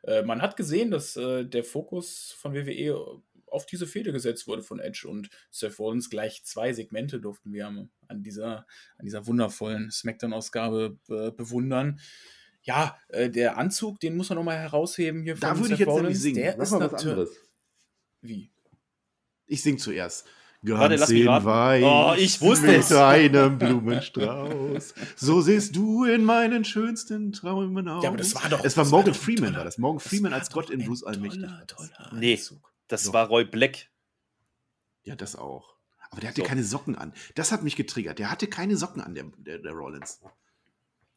[0.03, 4.63] äh, man hat gesehen, dass äh, der Fokus von WWE auf diese Fehde gesetzt wurde
[4.63, 6.09] von Edge und Seth Rollins.
[6.09, 8.65] Gleich zwei Segmente durften wir an dieser,
[8.97, 11.99] an dieser wundervollen Smackdown-Ausgabe be bewundern.
[12.61, 15.89] Ja, äh, der Anzug, den muss man nochmal herausheben hier von Da würde ich jetzt
[15.89, 16.21] Rollins.
[16.21, 16.35] singen.
[16.35, 17.29] Der ist natürlich.
[18.21, 18.53] Wie?
[19.47, 20.25] Ich sing zuerst.
[20.61, 21.83] Ganz Warte, lass mich raten.
[21.85, 22.91] oh, ich wusste mit es.
[22.91, 24.93] einem Blumenstrauß.
[25.15, 28.03] So siehst du in meinen schönsten Träumen aus.
[28.03, 28.65] Ja, aber das war doch.
[28.65, 29.77] Es war Morgan Freeman, toller, war das.
[29.77, 31.43] Morgan Freeman als Gott in Bruce Allmächtig.
[31.43, 32.37] Toller, toller nee,
[32.89, 33.13] das doch.
[33.13, 33.87] war Roy Black.
[35.03, 35.75] Ja, das auch.
[36.11, 36.47] Aber der hatte so.
[36.47, 37.13] keine Socken an.
[37.35, 38.19] Das hat mich getriggert.
[38.19, 40.19] Der hatte keine Socken an, der, der, der Rollins.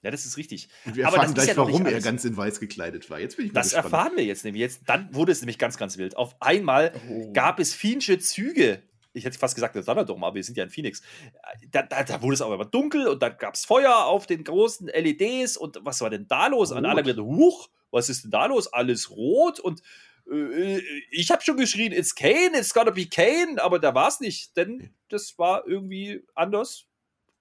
[0.02, 0.68] Ja, das ist richtig.
[0.84, 3.18] Und wir erfahren gleich, ja warum er ganz in weiß gekleidet war.
[3.18, 3.84] Jetzt bin ich Das gespannt.
[3.84, 4.60] erfahren wir jetzt nämlich.
[4.60, 6.16] Jetzt, dann wurde es nämlich ganz, ganz wild.
[6.16, 7.32] Auf einmal oh.
[7.32, 10.70] gab es finsche Züge ich hätte fast gesagt, der Thunderdome, aber wir sind ja in
[10.70, 11.02] Phoenix.
[11.70, 14.44] Da, da, da wurde es aber immer dunkel und dann gab es Feuer auf den
[14.44, 16.70] großen LEDs und was war denn da los?
[16.70, 16.78] Rot.
[16.78, 18.72] Und alle gesagt, huch, was ist denn da los?
[18.72, 19.82] Alles rot und
[20.30, 24.20] äh, ich habe schon geschrien, it's Kane, it's gotta be Kane, aber da war es
[24.20, 26.86] nicht, denn das war irgendwie anders.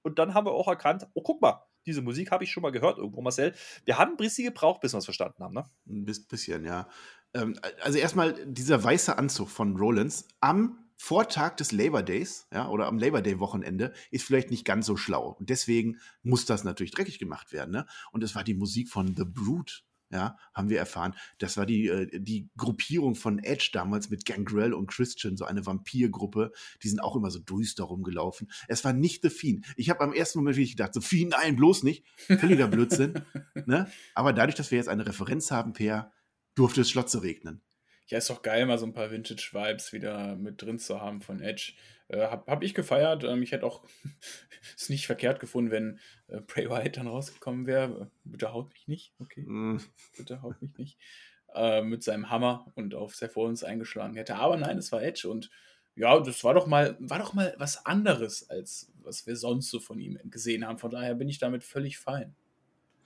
[0.03, 2.71] Und dann haben wir auch erkannt, oh, guck mal, diese Musik habe ich schon mal
[2.71, 3.53] gehört irgendwo, Marcel.
[3.85, 5.69] Wir haben ein bisschen gebraucht, bis wir es verstanden haben, ne?
[5.87, 6.87] Ein bisschen, ja.
[7.33, 12.85] Ähm, also erstmal dieser weiße Anzug von Rollins am Vortag des Labor Days, ja, oder
[12.85, 15.35] am Labor Day Wochenende, ist vielleicht nicht ganz so schlau.
[15.39, 17.87] Und deswegen muss das natürlich dreckig gemacht werden, ne?
[18.11, 19.73] Und es war die Musik von The Brute,
[20.11, 21.15] ja, haben wir erfahren.
[21.39, 25.65] Das war die, äh, die Gruppierung von Edge damals mit Gangrel und Christian, so eine
[25.65, 26.51] Vampirgruppe.
[26.83, 28.51] Die sind auch immer so düster rumgelaufen.
[28.67, 29.65] Es war nicht The Fiend.
[29.77, 32.05] Ich habe am ersten Moment wirklich gedacht, so Fiend, nein, bloß nicht.
[32.27, 33.25] Völliger Blödsinn.
[33.65, 33.91] ne?
[34.13, 36.11] Aber dadurch, dass wir jetzt eine Referenz haben, Per,
[36.53, 37.63] durfte es Schlotze regnen.
[38.07, 41.41] Ja, ist doch geil, mal so ein paar Vintage-Vibes wieder mit drin zu haben von
[41.41, 41.73] Edge.
[42.09, 43.23] Äh, hab, hab ich gefeiert.
[43.23, 43.83] Ähm, ich hätte auch
[44.75, 48.11] es nicht verkehrt gefunden, wenn äh, Bray Wyatt dann rausgekommen wäre.
[48.23, 49.43] Bitte haut mich nicht, okay?
[49.47, 49.81] Mm.
[50.17, 50.97] Bitte haut mich nicht.
[51.53, 54.35] Äh, mit seinem Hammer und auf Seth Rollins eingeschlagen hätte.
[54.35, 55.49] Aber nein, es war Edge und
[55.95, 59.79] ja, das war doch mal, war doch mal was anderes, als was wir sonst so
[59.79, 60.77] von ihm gesehen haben.
[60.77, 62.35] Von daher bin ich damit völlig fein.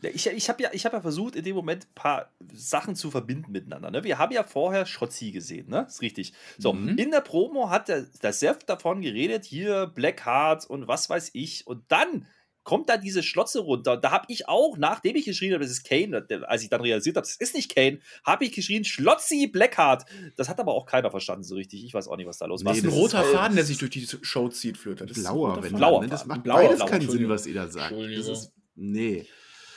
[0.01, 3.51] Ich, ich habe ja, hab ja versucht, in dem Moment ein paar Sachen zu verbinden
[3.51, 3.91] miteinander.
[3.91, 4.03] Ne?
[4.03, 5.85] Wir haben ja vorher Schrotzi gesehen, ne?
[5.87, 6.33] Ist richtig.
[6.57, 6.97] So, mhm.
[6.97, 11.65] in der Promo hat der, der Seth davon geredet, hier Blackheart und was weiß ich.
[11.65, 12.27] Und dann
[12.65, 13.95] kommt da diese Schlotze runter.
[13.95, 17.15] Da habe ich auch, nachdem ich geschrien habe, das ist Kane, als ich dann realisiert
[17.15, 20.05] habe, das ist nicht Kane, habe ich geschrien, Schlotzi Blackheart.
[20.35, 21.85] Das hat aber auch keiner verstanden so richtig.
[21.85, 22.73] Ich weiß auch nicht, was da los war.
[22.73, 25.05] Nee, das ist ein roter Faden, der sich durch die Show zieht, Flöter.
[25.05, 26.01] blauer, wenn blauer.
[26.01, 26.09] Ne?
[26.09, 27.93] Das macht blauer, beides blauer, keinen Sinn, was ihr da sagt.
[27.93, 29.25] Das ist, nee.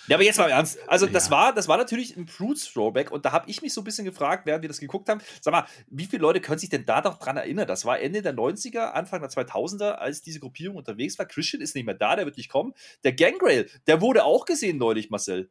[0.08, 0.78] Ja, aber jetzt mal im Ernst.
[0.88, 1.30] Also, das, ja.
[1.32, 4.04] war, das war natürlich ein Fruits Throwback und da habe ich mich so ein bisschen
[4.04, 7.00] gefragt, während wir das geguckt haben, sag mal, wie viele Leute können sich denn da
[7.00, 7.66] doch dran erinnern?
[7.66, 11.26] Das war Ende der 90er, Anfang der 2000er, als diese Gruppierung unterwegs war.
[11.26, 12.74] Christian ist nicht mehr da, der wird nicht kommen.
[13.04, 15.50] Der Gangrail, der wurde auch gesehen neulich, Marcel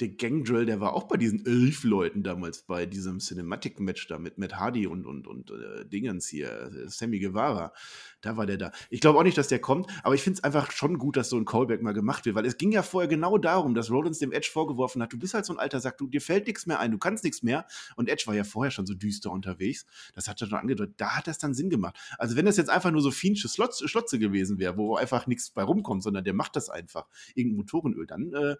[0.00, 4.38] der Gangdrill, der war auch bei diesen elf Leuten damals bei diesem Cinematic-Match da mit
[4.38, 7.72] Matt Hardy und, und, und äh, Dingens hier, äh, Sammy Guevara.
[8.20, 8.72] Da war der da.
[8.90, 11.28] Ich glaube auch nicht, dass der kommt, aber ich finde es einfach schon gut, dass
[11.28, 14.18] so ein Callback mal gemacht wird, weil es ging ja vorher genau darum, dass Rollins
[14.18, 16.66] dem Edge vorgeworfen hat, du bist halt so ein alter Sack, du, dir fällt nichts
[16.66, 17.66] mehr ein, du kannst nichts mehr.
[17.96, 19.86] Und Edge war ja vorher schon so düster unterwegs.
[20.14, 20.94] Das hat er schon angedeutet.
[20.96, 21.96] Da hat das dann Sinn gemacht.
[22.18, 25.62] Also wenn das jetzt einfach nur so fiensche Schlotze gewesen wäre, wo einfach nichts bei
[25.62, 28.56] rumkommt, sondern der macht das einfach, irgendein Motorenöl, dann äh,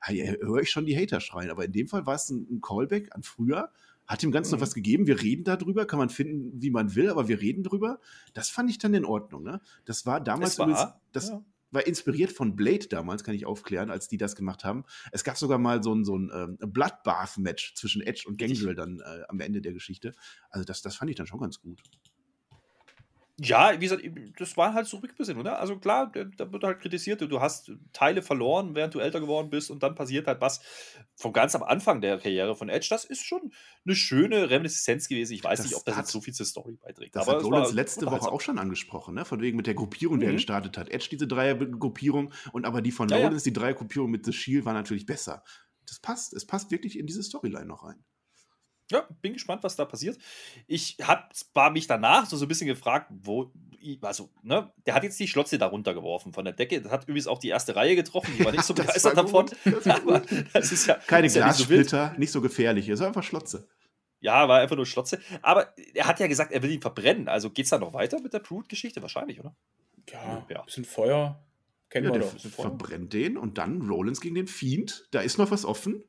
[0.00, 1.50] höre ich schon die Hater schreien.
[1.50, 3.70] Aber in dem Fall war es ein, ein Callback an früher.
[4.06, 4.58] Hat dem Ganzen mhm.
[4.58, 5.06] noch was gegeben.
[5.06, 8.00] Wir reden darüber, kann man finden, wie man will, aber wir reden drüber.
[8.34, 9.42] Das fand ich dann in Ordnung.
[9.42, 9.60] Ne?
[9.86, 11.42] Das war damals, war, übrigens, das ja.
[11.70, 14.84] war inspiriert von Blade damals, kann ich aufklären, als die das gemacht haben.
[15.10, 19.00] Es gab sogar mal so ein, so ein ähm, Bloodbath-Match zwischen Edge und Gangrel dann
[19.00, 20.12] äh, am Ende der Geschichte.
[20.50, 21.80] Also das, das fand ich dann schon ganz gut.
[23.40, 24.02] Ja, wie gesagt,
[24.38, 25.58] das war halt so Rückbesinnung, ne?
[25.58, 29.72] Also klar, da wird halt kritisiert, du hast Teile verloren, während du älter geworden bist
[29.72, 30.60] und dann passiert halt was
[31.16, 32.86] vom ganz am Anfang der Karriere von Edge.
[32.90, 33.52] Das ist schon
[33.84, 35.32] eine schöne Reminiszenz gewesen.
[35.32, 37.16] Ich weiß das nicht, ob das jetzt so viel zur Story beiträgt.
[37.16, 39.24] Das aber hat Rollins letzte Woche auch schon angesprochen, ne?
[39.24, 40.30] Von wegen mit der Gruppierung, die mhm.
[40.30, 40.88] er gestartet hat.
[40.90, 43.50] Edge diese Dreier-Gruppierung und aber die von ja, Rollins, ja.
[43.50, 45.42] die Dreier-Gruppierung mit The Shield war natürlich besser.
[45.88, 46.34] Das passt.
[46.34, 48.04] Es passt wirklich in diese Storyline noch rein.
[48.90, 50.18] Ja, bin gespannt, was da passiert.
[50.66, 53.50] Ich habe mich danach so, so ein bisschen gefragt, wo,
[54.02, 56.82] also, ne, der hat jetzt die Schlotze da runtergeworfen von der Decke.
[56.82, 59.50] Das hat übrigens auch die erste Reihe getroffen, die war nicht so begeistert davon.
[59.88, 60.94] Aber das ist ja.
[61.06, 62.88] Keine ist Glassplitter, ja nicht, so nicht so gefährlich.
[62.88, 63.68] Es ist einfach Schlotze.
[64.20, 65.20] Ja, war einfach nur Schlotze.
[65.42, 67.28] Aber er hat ja gesagt, er will ihn verbrennen.
[67.28, 69.02] Also geht es da noch weiter mit der Prude-Geschichte?
[69.02, 69.54] Wahrscheinlich, oder?
[70.10, 70.62] Ja, ja.
[70.62, 71.42] bisschen Feuer.
[71.90, 72.38] Kennen ja, wir doch.
[72.38, 75.08] Verbrennt den und dann Rollins gegen den Fiend.
[75.10, 76.04] Da ist noch was offen.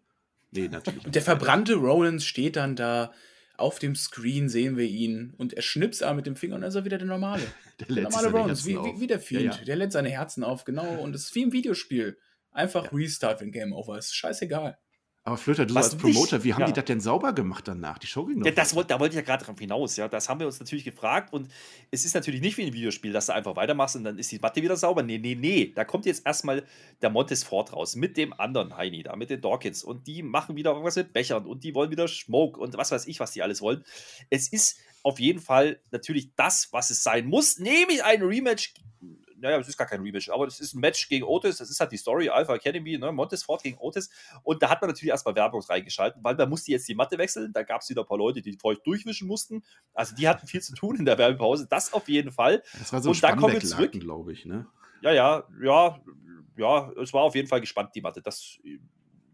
[0.56, 1.06] Nee, natürlich.
[1.06, 3.14] Und der verbrannte Rollins steht dann da.
[3.58, 6.68] Auf dem Screen sehen wir ihn und er schnippst aber mit dem Finger und dann
[6.68, 7.42] ist er wieder der normale.
[7.80, 9.44] der, der normale Rollins, wie, wie, wie, der Fiend.
[9.44, 9.64] Ja, ja.
[9.64, 11.00] Der lädt seine Herzen auf, genau.
[11.00, 12.18] Und es ist wie im Videospiel.
[12.52, 12.90] Einfach ja.
[12.92, 14.14] Restart, wenn Game Over ist.
[14.14, 14.78] Scheißegal.
[15.28, 16.68] Aber Flöter, du Was als Promoter, wie haben ja.
[16.68, 17.98] die das denn sauber gemacht danach?
[17.98, 18.46] Die Show ging doch.
[18.46, 19.98] Ja, das wollte, da wollte ich ja gerade drauf hinaus.
[19.98, 21.34] Ja, das haben wir uns natürlich gefragt.
[21.34, 21.50] Und
[21.90, 24.38] es ist natürlich nicht wie ein Videospiel, dass du einfach weitermachst und dann ist die
[24.38, 25.02] Matte wieder sauber.
[25.02, 25.74] Nee, nee, nee.
[25.74, 26.64] Da kommt jetzt erstmal
[27.02, 29.84] der Montes Ford raus mit dem anderen Heini da, mit den Dawkins.
[29.84, 33.08] Und die machen wieder irgendwas mit Bechern und die wollen wieder Smoke und was weiß
[33.08, 33.84] ich, was die alles wollen.
[34.30, 38.76] Es ist auf jeden Fall natürlich das, was es sein muss, nämlich ein Rematch
[39.38, 41.80] naja, es ist gar kein Rematch, aber das ist ein Match gegen Otis, das ist
[41.80, 44.10] halt die Story, Alpha Academy, ne, Montesfort gegen Otis.
[44.44, 47.54] Und da hat man natürlich erstmal Werbung reingeschalten, weil man musste jetzt die Matte wechseln.
[47.54, 49.64] Da gab es wieder ein paar Leute, die feucht durchwischen mussten.
[49.94, 51.68] Also die hatten viel zu tun in der Werbepause.
[51.70, 52.64] Das auf jeden Fall.
[52.80, 54.68] Das war so und dann kommen wir zurück, glaube ich, ne?
[55.02, 56.00] Ja, ja, ja,
[56.58, 58.22] ja, es war auf jeden Fall gespannt, die Matte.
[58.22, 58.58] Das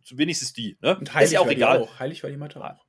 [0.09, 0.77] wenigstens die.
[0.81, 0.97] Ne?
[0.97, 1.79] Und heilig ist ja auch egal.
[1.79, 1.99] Auch.
[1.99, 2.85] Heilig war die Matte auch.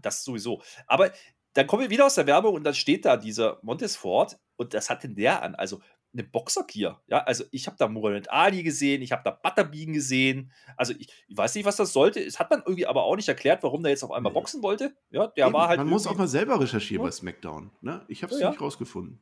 [0.00, 0.62] Das sowieso.
[0.86, 1.12] Aber
[1.54, 4.88] dann kommen wir wieder aus der Werbung und dann steht da dieser Montesfort und das
[4.88, 5.54] hat denn der an?
[5.54, 5.80] Also
[6.12, 7.02] eine Boxergear.
[7.06, 10.52] Ja, also ich habe da Muhammad Ali gesehen, ich habe da Butterbean gesehen.
[10.76, 12.20] Also ich, ich, weiß nicht, was das sollte.
[12.20, 14.94] Es hat man irgendwie aber auch nicht erklärt, warum der jetzt auf einmal boxen wollte.
[15.10, 15.78] Ja, der Eben, war halt.
[15.78, 17.08] Man muss auch mal selber recherchieren ja.
[17.08, 17.70] bei SmackDown.
[17.80, 18.04] Ne?
[18.08, 19.20] Ich habe es ja, nicht rausgefunden.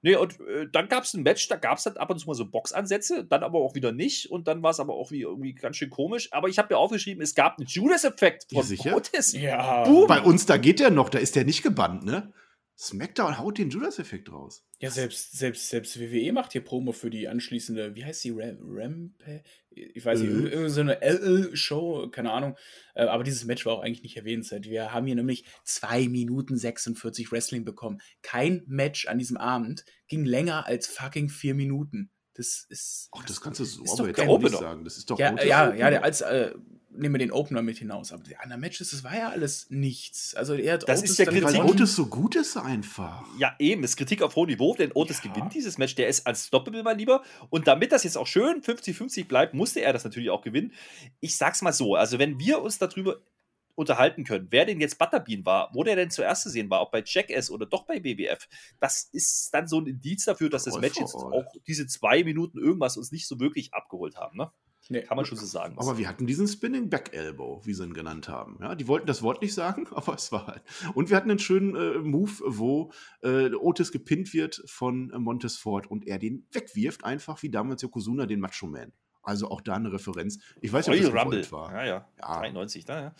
[0.00, 2.28] Nee, und äh, dann gab es ein Match, da gab es dann ab und zu
[2.28, 4.30] mal so Boxansätze, dann aber auch wieder nicht.
[4.30, 6.32] Und dann war es aber auch wie, irgendwie ganz schön komisch.
[6.32, 8.96] Aber ich habe mir aufgeschrieben, es gab einen Judas-Effekt von ja, sicher?
[8.96, 9.32] Otis.
[9.32, 9.84] Ja.
[9.84, 10.06] Boom.
[10.06, 12.32] Bei uns, da geht der noch, da ist der nicht gebannt, ne?
[12.80, 14.64] SmackDown haut den Judas-Effekt raus.
[14.78, 18.58] Ja, selbst, selbst, selbst WWE macht hier Promo für die anschließende, wie heißt die, Ram
[18.60, 19.42] Rampe?
[19.70, 20.68] Ich weiß nicht, mhm.
[20.68, 22.56] so eine LL-Show, keine Ahnung.
[22.94, 24.66] Äh, aber dieses Match war auch eigentlich nicht erwähnenswert.
[24.66, 28.00] Wir haben hier nämlich 2 Minuten 46 Wrestling bekommen.
[28.22, 32.10] Kein Match an diesem Abend ging länger als fucking 4 Minuten.
[32.34, 33.08] Das ist.
[33.10, 34.84] Ach, das kannst du so aber jetzt auch nicht sagen.
[34.84, 36.54] Das ist doch ja, ja, ja, der als äh,
[36.98, 38.12] nehmen wir den Opener mit hinaus.
[38.12, 40.34] Aber die anderen Matches, das war ja alles nichts.
[40.34, 41.44] Also er hat das Otis ist der Kritik.
[41.44, 43.24] Weil Otis so gut ist einfach.
[43.38, 43.82] Ja, eben.
[43.82, 45.30] Das ist Kritik auf hohem Niveau, denn Otis ja.
[45.30, 45.94] gewinnt dieses Match.
[45.94, 47.22] Der ist als Stoppable mal lieber.
[47.50, 50.72] Und damit das jetzt auch schön 50-50 bleibt, musste er das natürlich auch gewinnen.
[51.20, 53.20] Ich sag's mal so: Also, wenn wir uns darüber
[53.78, 56.90] unterhalten können, wer denn jetzt Butterbean war, wo der denn zuerst zu sehen war, ob
[56.90, 58.48] bei Jackass oder doch bei BWF,
[58.80, 62.58] das ist dann so ein Indiz dafür, dass das Match jetzt auch diese zwei Minuten
[62.58, 64.36] irgendwas uns nicht so wirklich abgeholt haben.
[64.36, 64.50] Ne?
[64.90, 65.02] Nee.
[65.02, 65.74] Kann man schon so sagen.
[65.76, 68.58] Aber wir hatten diesen Spinning Back Elbow, wie sie ihn genannt haben.
[68.60, 70.62] Ja, die wollten das Wort nicht sagen, aber es war halt.
[70.94, 72.90] Und wir hatten einen schönen äh, Move, wo
[73.22, 77.82] äh, Otis gepinnt wird von äh, Montes Ford und er den wegwirft, einfach wie damals
[77.82, 78.92] Yokozuna den Macho Man.
[79.22, 80.38] Also auch da eine Referenz.
[80.62, 81.72] Ich weiß nicht, ob das Rumble war.
[81.72, 82.08] Ja, ja.
[82.18, 82.38] ja.
[82.40, 83.14] 93, da, ja.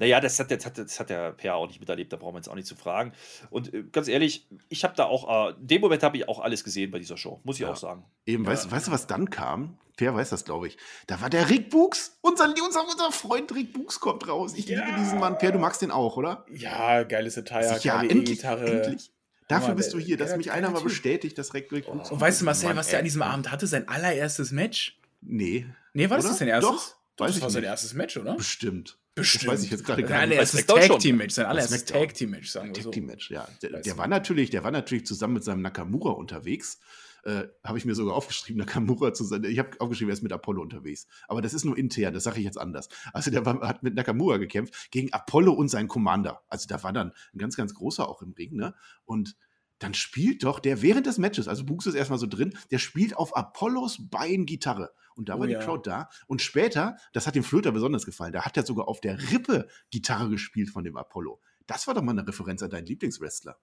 [0.00, 2.38] Naja, das hat, das, hat, das hat der Per auch nicht miterlebt, da brauchen wir
[2.38, 3.12] jetzt auch nicht zu fragen.
[3.50, 6.40] Und äh, ganz ehrlich, ich habe da auch, äh, in dem Moment habe ich auch
[6.40, 7.70] alles gesehen bei dieser Show, muss ich ja.
[7.70, 8.04] auch sagen.
[8.24, 8.50] Eben, ja.
[8.50, 9.76] weißt, weißt du, was dann kam?
[9.98, 10.78] Per weiß das, glaube ich.
[11.06, 14.54] Da war der Rick Books, unser, unser, unser Freund Rick Books kommt raus.
[14.56, 14.82] Ich ja.
[14.82, 15.36] liebe diesen Mann.
[15.36, 16.46] Per, du magst den auch, oder?
[16.50, 18.84] Ja, geiles Attire, ja, endlich, Gitarre.
[18.84, 19.12] Endlich.
[19.48, 22.10] Dafür bist du hier, dass mich einer mal bestätigt, dass Rick, Rick Books.
[22.10, 23.66] Und weißt du, Marcel, was der an diesem Abend hatte?
[23.66, 24.98] Sein allererstes Match?
[25.20, 25.66] Nee.
[25.92, 26.70] Nee, war das, das sein erstes?
[26.70, 26.99] Doch.
[27.20, 28.34] Weiß das war sein erstes Match, oder?
[28.34, 28.98] Bestimmt.
[29.14, 29.44] Bestimmt.
[29.44, 30.46] Das weiß ich jetzt gerade gar nicht.
[30.46, 32.90] Sein Tag-Team-Match, sein allererstes Tag-Team-Match, sagen wir so.
[32.90, 33.48] Tag-Team-Match, ja.
[33.62, 36.80] Der, der war natürlich, der war natürlich zusammen mit seinem Nakamura unterwegs.
[37.24, 39.44] Äh, habe ich mir sogar aufgeschrieben, Nakamura zu sein.
[39.44, 41.06] Ich habe aufgeschrieben, er ist mit Apollo unterwegs.
[41.28, 42.88] Aber das ist nur intern, das sage ich jetzt anders.
[43.12, 46.42] Also der war, hat mit Nakamura gekämpft gegen Apollo und seinen Commander.
[46.48, 48.74] Also da war dann ein ganz, ganz großer auch im Ring, ne?
[49.04, 49.36] Und
[49.80, 53.16] dann spielt doch der während des Matches, also Buchs ist erstmal so drin, der spielt
[53.16, 54.92] auf Apollos Bein Gitarre.
[55.16, 55.58] Und da war oh, die ja.
[55.58, 56.08] Crowd da.
[56.26, 59.68] Und später, das hat dem Flöter besonders gefallen, da hat er sogar auf der Rippe
[59.90, 61.40] Gitarre gespielt von dem Apollo.
[61.66, 63.58] Das war doch mal eine Referenz an deinen Lieblingswrestler.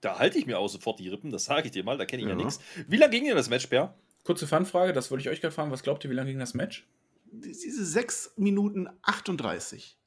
[0.00, 2.22] Da halte ich mir auch sofort die Rippen, das sage ich dir mal, da kenne
[2.22, 2.60] ich ja, ja nichts.
[2.86, 3.98] Wie lange ging denn das Match, Bär?
[4.22, 5.70] Kurze Fanfrage, das wollte ich euch gerade fragen.
[5.70, 6.86] Was glaubt ihr, wie lange ging das Match?
[7.24, 9.98] Diese 6 Minuten 38.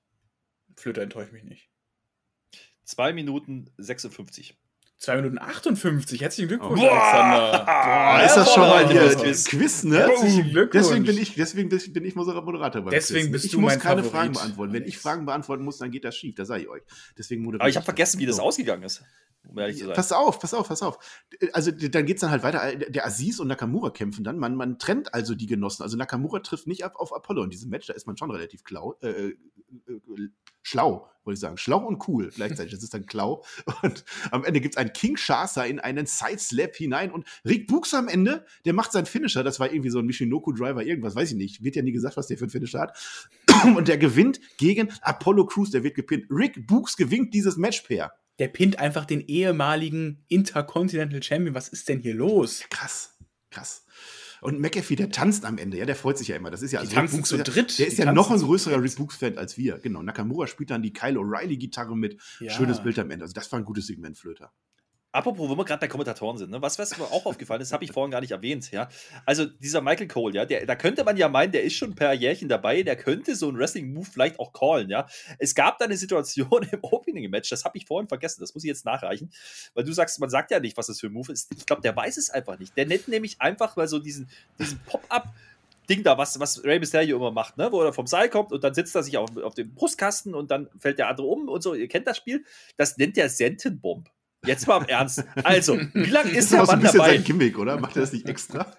[0.75, 1.69] Flöter enttäuscht mich nicht.
[2.85, 4.57] 2 Minuten 56.
[4.99, 6.21] 2 Minuten 58.
[6.21, 6.91] Herzlichen Glückwunsch, Boah.
[6.91, 7.65] Alexander.
[7.65, 9.99] Boah, ist das schon mal hier Quiz, Quiz ne?
[9.99, 10.87] Herzlichen Glückwunsch.
[10.87, 13.31] Deswegen bin ich, deswegen bin ich Moderator beim Deswegen Quiz.
[13.31, 14.11] bist ich du muss mein keine Favorit.
[14.11, 14.73] Fragen beantworten.
[14.73, 16.35] Wenn ich Fragen beantworten muss, dann geht das schief.
[16.35, 16.81] Das sage ich euch.
[17.17, 19.01] Deswegen moderiere Aber ich habe vergessen, wie das ausgegangen ist.
[19.47, 19.95] Um ehrlich zu sein.
[19.95, 20.99] Pass auf, pass auf, pass auf.
[21.53, 22.75] Also dann geht es dann halt weiter.
[22.75, 24.37] Der Aziz und Nakamura kämpfen dann.
[24.37, 25.81] Man, man trennt also die Genossen.
[25.81, 27.87] Also Nakamura trifft nicht ab auf Apollo in diesem Match.
[27.87, 29.29] Da ist man schon relativ klau, äh, äh,
[29.87, 30.29] äh
[30.61, 31.57] schlau, wollte ich sagen.
[31.57, 32.73] Schlau und cool gleichzeitig.
[32.73, 33.43] Das ist dann klau.
[33.83, 37.11] Und am Ende gibt es einen King Shasa in einen Side-Slap hinein.
[37.11, 39.43] Und Rick Books am Ende, der macht seinen Finisher.
[39.43, 41.63] Das war irgendwie so ein Michinoku-Driver, irgendwas, weiß ich nicht.
[41.63, 42.97] Wird ja nie gesagt, was der für einen Finisher hat.
[43.75, 45.69] Und der gewinnt gegen Apollo Crews.
[45.69, 46.25] Der wird gepinnt.
[46.31, 48.11] Rick Books gewinnt dieses Match-Pair.
[48.39, 51.53] Der pinnt einfach den ehemaligen Intercontinental Champion.
[51.53, 52.63] Was ist denn hier los?
[52.69, 53.17] Krass,
[53.51, 53.85] krass.
[54.41, 56.51] Und McAfee, der tanzt am Ende, ja, der freut sich ja immer.
[56.51, 57.77] Das ist ja also tanzen zu dritt.
[57.79, 59.79] Der ist ja noch ein größerer Rick Books-Fan als wir.
[59.79, 60.01] Genau.
[60.01, 62.21] Nakamura spielt dann die Kyle O'Reilly-Gitarre mit.
[62.39, 62.51] Ja.
[62.51, 63.23] Schönes Bild am Ende.
[63.23, 64.51] Also, das war ein gutes Segment, Flöter.
[65.19, 66.61] Apropos, wo wir gerade bei Kommentatoren sind, ne?
[66.61, 68.87] was, was mir auch aufgefallen ist, habe ich vorhin gar nicht erwähnt, ja.
[69.25, 71.95] Also dieser Michael Cole, ja, der, da könnte man ja meinen, der ist schon ein
[71.95, 75.09] paar Jährchen dabei, der könnte so einen Wrestling-Move vielleicht auch callen, ja.
[75.37, 78.69] Es gab da eine Situation im Opening-Match, das habe ich vorhin vergessen, das muss ich
[78.69, 79.29] jetzt nachreichen,
[79.73, 81.51] weil du sagst, man sagt ja nicht, was das für ein Move ist.
[81.53, 82.77] Ich glaube, der weiß es einfach nicht.
[82.77, 85.33] Der nennt nämlich einfach mal so diesen, diesen Pop-Up-
[85.89, 87.71] Ding da, was, was Rey Mysterio immer macht, ne?
[87.71, 90.51] wo er vom Seil kommt und dann sitzt er sich auf, auf dem Brustkasten und
[90.51, 91.73] dann fällt der andere um und so.
[91.73, 92.45] Ihr kennt das Spiel.
[92.77, 94.07] Das nennt der Sentenbomb.
[94.45, 95.25] Jetzt mal im Ernst.
[95.43, 96.83] Also, wie lange ist der Mann dabei?
[96.83, 97.77] Das ist ein sein Gimmick, oder?
[97.77, 98.71] Macht er das nicht extra?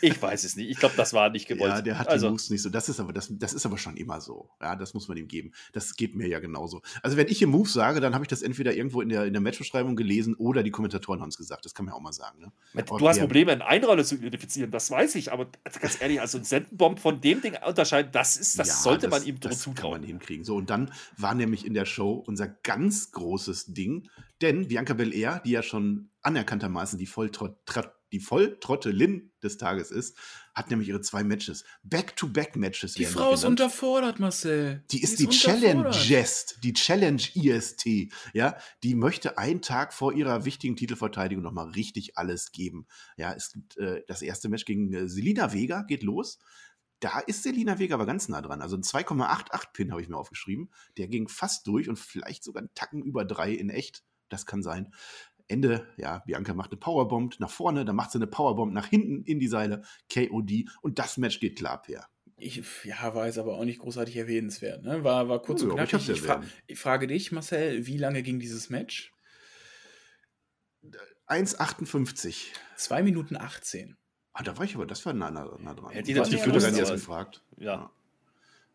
[0.00, 0.70] ich weiß es nicht.
[0.70, 1.70] Ich glaube, das war nicht gewollt.
[1.70, 2.26] Ja, der hat also.
[2.26, 2.70] die Moves nicht so.
[2.70, 4.48] Das ist, aber, das, das ist aber schon immer so.
[4.60, 5.52] Ja, das muss man ihm geben.
[5.72, 6.80] Das geht mir ja genauso.
[7.02, 9.34] Also, wenn ich hier Moves sage, dann habe ich das entweder irgendwo in der, in
[9.34, 11.66] der Matchbeschreibung gelesen oder die Kommentatoren haben es gesagt.
[11.66, 12.40] Das kann man auch mal sagen.
[12.40, 12.82] Ne?
[12.86, 15.30] Du hast Probleme, eine Einrolle zu identifizieren, das weiß ich.
[15.30, 15.46] Aber
[15.78, 19.20] ganz ehrlich, also ein Sendenbomb von dem Ding unterscheiden, das, ist, das ja, sollte das,
[19.20, 19.74] man ihm das zutrauen.
[19.74, 20.44] kann man hinkriegen.
[20.44, 24.08] So, und dann war nämlich in der Show unser ganz großes Ding
[24.42, 27.56] denn Bianca Belair, die ja schon anerkanntermaßen die Volltrott
[28.12, 30.16] die Volltrottelin des Tages ist,
[30.54, 31.64] hat nämlich ihre zwei Matches.
[31.82, 32.94] Back-to-Back-Matches.
[32.94, 34.84] Die Frau ist unterfordert, Marcel.
[34.90, 38.12] Die ist die, die Challenge Jest, die Challenge IST.
[38.34, 42.86] Ja, die möchte einen Tag vor ihrer wichtigen Titelverteidigung nochmal richtig alles geben.
[43.16, 46.38] Ja, es gibt äh, das erste Match gegen äh, Selina Vega, geht los.
[47.00, 48.62] Da ist Selina Vega aber ganz nah dran.
[48.62, 50.70] Also ein 2,88 Pin habe ich mir aufgeschrieben.
[50.98, 54.04] Der ging fast durch und vielleicht sogar einen Tacken über drei in echt.
[54.32, 54.92] Das kann sein.
[55.48, 59.22] Ende, ja, Bianca macht eine Powerbomb nach vorne, dann macht sie eine Powerbomb nach hinten
[59.24, 62.06] in die Seile, KOD und das Match geht klar, Per.
[62.38, 64.82] Ich, ja, war jetzt aber auch nicht großartig erwähnenswert.
[64.82, 65.04] Ne?
[65.04, 66.08] War, war kurz oh, und knackig.
[66.08, 69.12] Ich, ich, fra ich, frage dich, Marcel, wie lange ging dieses Match?
[71.28, 72.46] 1,58.
[72.76, 73.96] 2 Minuten 18.
[74.32, 75.92] Ah, da war ich aber, das war nah, nah, nah dran.
[75.92, 77.44] Hätte ich nicht erst gefragt.
[77.58, 77.64] Ja.
[77.64, 77.90] ja.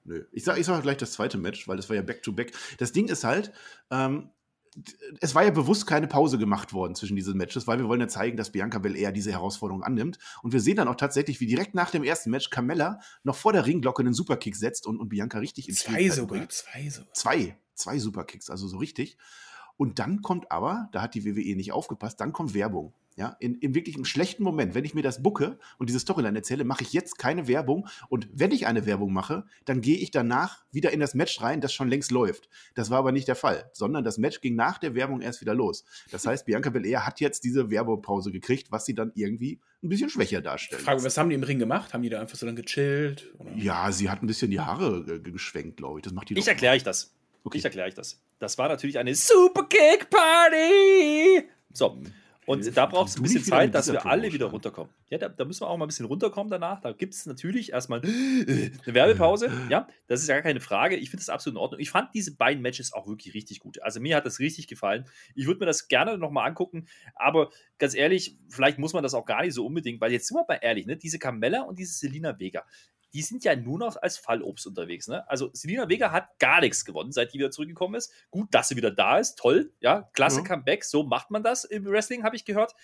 [0.05, 0.25] Nö.
[0.31, 2.51] Ich sage ich sag gleich das zweite Match, weil das war ja Back-to-Back.
[2.51, 2.77] -back.
[2.77, 3.51] Das Ding ist halt,
[3.91, 4.29] ähm,
[5.21, 8.07] es war ja bewusst keine Pause gemacht worden zwischen diesen Matches, weil wir wollen ja
[8.07, 10.19] zeigen, dass Bianca Belair diese Herausforderung annimmt.
[10.43, 13.53] Und wir sehen dann auch tatsächlich, wie direkt nach dem ersten Match Carmella noch vor
[13.53, 16.51] der Ringglocke einen Superkick setzt und, und Bianca richtig ins Zwei sogar, bringt.
[16.51, 17.13] zwei sogar.
[17.13, 19.17] Zwei, zwei Superkicks, also so richtig.
[19.77, 22.93] Und dann kommt aber, da hat die WWE nicht aufgepasst, dann kommt Werbung.
[23.17, 26.37] Ja, in, in wirklich einem schlechten Moment, wenn ich mir das bucke und diese Storyline
[26.37, 27.87] erzähle, mache ich jetzt keine Werbung.
[28.09, 31.59] Und wenn ich eine Werbung mache, dann gehe ich danach wieder in das Match rein,
[31.59, 32.47] das schon längst läuft.
[32.75, 35.55] Das war aber nicht der Fall, sondern das Match ging nach der Werbung erst wieder
[35.55, 35.83] los.
[36.11, 40.11] Das heißt, Bianca Belair hat jetzt diese Werbepause gekriegt, was sie dann irgendwie ein bisschen
[40.11, 40.83] schwächer darstellt.
[40.83, 41.95] Frage, was haben die im Ring gemacht?
[41.95, 43.33] Haben die da einfach so dann gechillt?
[43.39, 43.51] Oder?
[43.55, 46.03] Ja, sie hat ein bisschen die Haare äh, geschwenkt, glaube ich.
[46.03, 47.15] Das macht die Ich erkläre euch das.
[47.43, 47.57] Okay.
[47.57, 48.21] Ich erkläre euch das.
[48.37, 51.49] Das war natürlich eine Superkick Party.
[51.73, 51.95] So.
[51.95, 52.13] Mhm.
[52.47, 54.89] Und da braucht es ein bisschen Zeit, dass wir alle wieder runterkommen.
[55.09, 56.79] Ja, da, da, müssen wir auch mal ein bisschen runterkommen danach.
[56.79, 59.51] Da gibt es natürlich erstmal eine Werbepause.
[59.69, 60.95] Ja, das ist ja gar keine Frage.
[60.95, 61.81] Ich finde das absolut in Ordnung.
[61.81, 63.81] Ich fand diese beiden Matches auch wirklich richtig gut.
[63.81, 65.05] Also mir hat das richtig gefallen.
[65.35, 66.87] Ich würde mir das gerne nochmal angucken.
[67.15, 70.37] Aber ganz ehrlich, vielleicht muss man das auch gar nicht so unbedingt, weil jetzt sind
[70.37, 70.95] wir mal ehrlich, ne?
[70.95, 72.63] diese Carmella und diese Selina Vega,
[73.13, 75.07] die sind ja nur noch als Fallobst unterwegs.
[75.07, 75.27] Ne?
[75.29, 78.11] Also Selina Vega hat gar nichts gewonnen, seit die wieder zurückgekommen ist.
[78.31, 80.45] Gut, dass sie wieder da ist, toll, ja, klasse ja.
[80.45, 82.75] Comeback, so macht man das im Wrestling, habe ich gehört.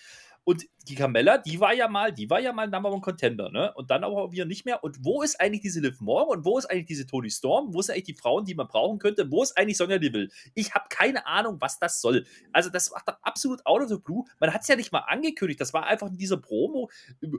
[0.44, 3.72] Und die Carmella, die war ja mal, die war ja mal Number One Contender, ne?
[3.74, 4.84] Und dann aber wieder nicht mehr.
[4.84, 7.72] Und wo ist eigentlich diese Liv Morgan und wo ist eigentlich diese Tony Storm?
[7.72, 9.30] Wo sind eigentlich die Frauen, die man brauchen könnte?
[9.30, 10.28] Wo ist eigentlich Sonja Deville?
[10.54, 12.26] Ich habe keine Ahnung, was das soll.
[12.52, 14.24] Also, das war doch absolut out of the blue.
[14.38, 15.60] Man hat es ja nicht mal angekündigt.
[15.60, 16.90] Das war einfach in dieser Promo.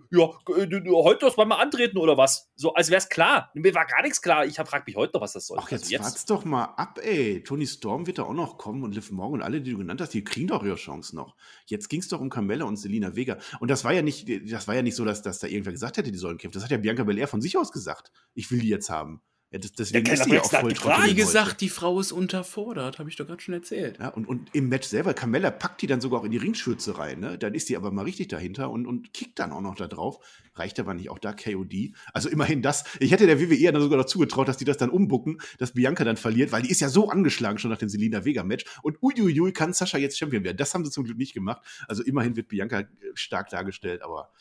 [0.10, 2.51] Ja, heute das mal antreten oder was?
[2.56, 3.51] So, als wäre es klar.
[3.53, 4.45] Mir war gar nichts klar.
[4.45, 5.60] Ich frage mich heute noch, was das soll.
[5.62, 7.43] Ach, jetzt, also jetzt wart's doch mal ab, ey.
[7.43, 10.01] Tony Storm wird da auch noch kommen und Liv Morgan und alle, die du genannt
[10.01, 11.36] hast, die kriegen doch ihre Chance noch.
[11.68, 13.37] Jetzt ging es doch um Carmella und Selina Vega.
[13.59, 15.97] Und das war ja nicht, das war ja nicht so, dass, dass da irgendwer gesagt
[15.97, 16.57] hätte, die sollen kämpfen.
[16.57, 18.11] Das hat ja Bianca Belair von sich aus gesagt.
[18.33, 19.21] Ich will die jetzt haben.
[19.56, 20.74] Ja, das, deswegen ist sie ja auch voll
[21.06, 23.97] Wie gesagt, die Frau ist unterfordert, habe ich doch gerade schon erzählt.
[23.99, 26.97] Ja, und, und im Match selber, Carmella packt die dann sogar auch in die Ringschürze
[26.97, 27.22] rein.
[27.22, 27.38] Ne?
[27.38, 30.20] Dann ist die aber mal richtig dahinter und, und kickt dann auch noch da drauf.
[30.56, 31.93] Reicht aber nicht auch da KOD.
[32.12, 32.84] Also immerhin das.
[32.99, 36.03] Ich hätte der WWE dann sogar noch zugetraut, dass die das dann umbucken, dass Bianca
[36.03, 38.66] dann verliert, weil die ist ja so angeschlagen schon nach dem Selina Vega Match.
[38.84, 40.58] Und uiuiui, kann Sascha jetzt Champion werden.
[40.58, 41.66] Das haben sie zum Glück nicht gemacht.
[41.88, 42.84] Also immerhin wird Bianca
[43.14, 44.34] stark dargestellt, aber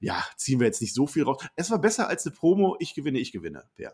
[0.00, 1.40] ja, ziehen wir jetzt nicht so viel raus.
[1.54, 2.76] Es war besser als eine Promo.
[2.80, 3.62] Ich gewinne, ich gewinne.
[3.76, 3.92] Ja.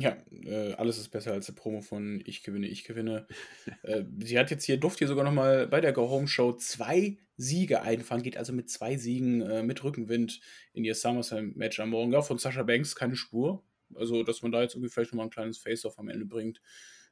[0.00, 3.26] Ja, äh, alles ist besser als die Promo von Ich gewinne, ich gewinne.
[3.82, 7.18] äh, sie hat jetzt hier, durfte hier sogar nochmal bei der Go Home Show zwei
[7.36, 10.40] Siege einfahren, geht also mit zwei Siegen äh, mit Rückenwind
[10.72, 12.12] in ihr SummerSlam-Match am Morgen.
[12.12, 13.64] Ja, von Sascha Banks keine Spur.
[13.96, 16.60] Also, dass man da jetzt irgendwie vielleicht nochmal ein kleines Face-Off am Ende bringt.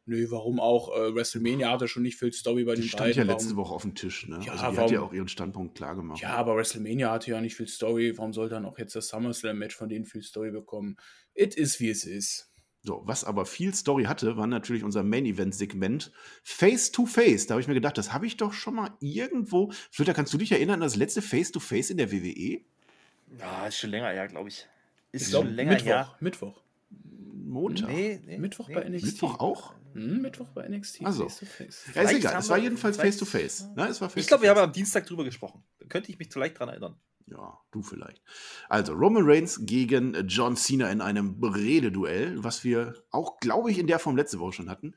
[0.04, 0.96] Nö, warum auch?
[0.96, 3.12] Äh, WrestleMania hatte schon nicht viel Story bei die den stand beiden.
[3.14, 4.38] stand ja letzte Woche auf dem Tisch, ne?
[4.44, 6.20] Ja, also die warum, hat ja auch ihren Standpunkt klar gemacht.
[6.20, 8.16] Ja, aber WrestleMania hatte ja nicht viel Story.
[8.16, 10.96] Warum soll dann auch jetzt das SummerSlam-Match von denen viel Story bekommen?
[11.34, 12.52] It is, wie es ist.
[12.86, 16.12] So, was aber viel Story hatte, war natürlich unser Main-Event-Segment
[16.44, 17.48] Face-to-Face.
[17.48, 19.72] Da habe ich mir gedacht, das habe ich doch schon mal irgendwo.
[19.90, 22.60] Flöter, kannst du dich erinnern an das letzte Face-to-Face in der WWE?
[23.40, 24.68] Ja, ist schon länger her, glaube ich.
[25.10, 26.16] Ist ich schon länger Mittwoch, her.
[26.20, 26.62] Mittwoch.
[27.34, 27.88] Montag.
[27.88, 28.74] Nee, nee, Mittwoch nee.
[28.74, 29.06] bei NXT.
[29.06, 29.74] Mittwoch auch?
[29.94, 31.04] Hm, Mittwoch bei NXT.
[31.04, 31.28] Also.
[31.28, 31.84] Face to face.
[31.92, 32.38] Ja, ist egal.
[32.38, 33.68] Es war jedenfalls face to face.
[33.74, 33.88] Ne?
[33.88, 35.64] Es war face ich glaube, wir haben am Dienstag drüber gesprochen.
[35.80, 36.94] Da könnte ich mich vielleicht dran erinnern.
[37.28, 38.22] Ja, du vielleicht.
[38.68, 43.88] Also Roman Reigns gegen John Cena in einem Rededuell, was wir auch, glaube ich, in
[43.88, 44.94] der Form letzte Woche schon hatten.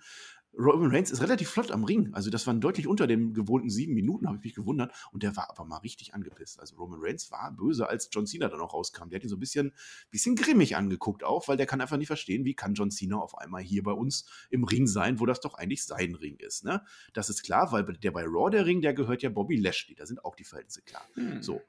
[0.58, 2.14] Roman Reigns ist relativ flott am Ring.
[2.14, 4.94] Also, das waren deutlich unter den gewohnten sieben Minuten, habe ich mich gewundert.
[5.12, 6.60] Und der war aber mal richtig angepisst.
[6.60, 9.10] Also, Roman Reigns war böse, als John Cena dann auch rauskam.
[9.10, 9.74] Der hat ihn so ein bisschen,
[10.10, 13.38] bisschen grimmig angeguckt, auch, weil der kann einfach nicht verstehen, wie kann John Cena auf
[13.38, 16.66] einmal hier bei uns im Ring sein, wo das doch eigentlich sein Ring ist.
[16.66, 16.84] Ne?
[17.14, 19.96] Das ist klar, weil der bei Raw der Ring, der gehört ja Bobby Lashley.
[19.96, 21.06] Da sind auch die Verhältnisse klar.
[21.14, 21.42] Hm.
[21.42, 21.62] So.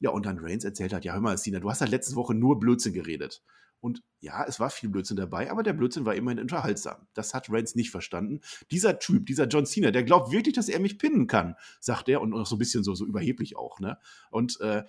[0.00, 2.34] Ja, und dann Reigns erzählt hat: Ja, hör mal, Cena, du hast halt letzte Woche
[2.34, 3.42] nur Blödsinn geredet.
[3.82, 7.08] Und Ja, es war viel Blödsinn dabei, aber der Blödsinn war immerhin unterhaltsam.
[7.12, 8.40] Das hat Reigns nicht verstanden.
[8.70, 12.20] Dieser Typ, dieser John Cena, der glaubt wirklich, dass er mich pinnen kann, sagt er
[12.20, 13.80] und noch so ein bisschen so, so überheblich auch.
[13.80, 13.98] Ne?
[14.30, 14.84] Und äh,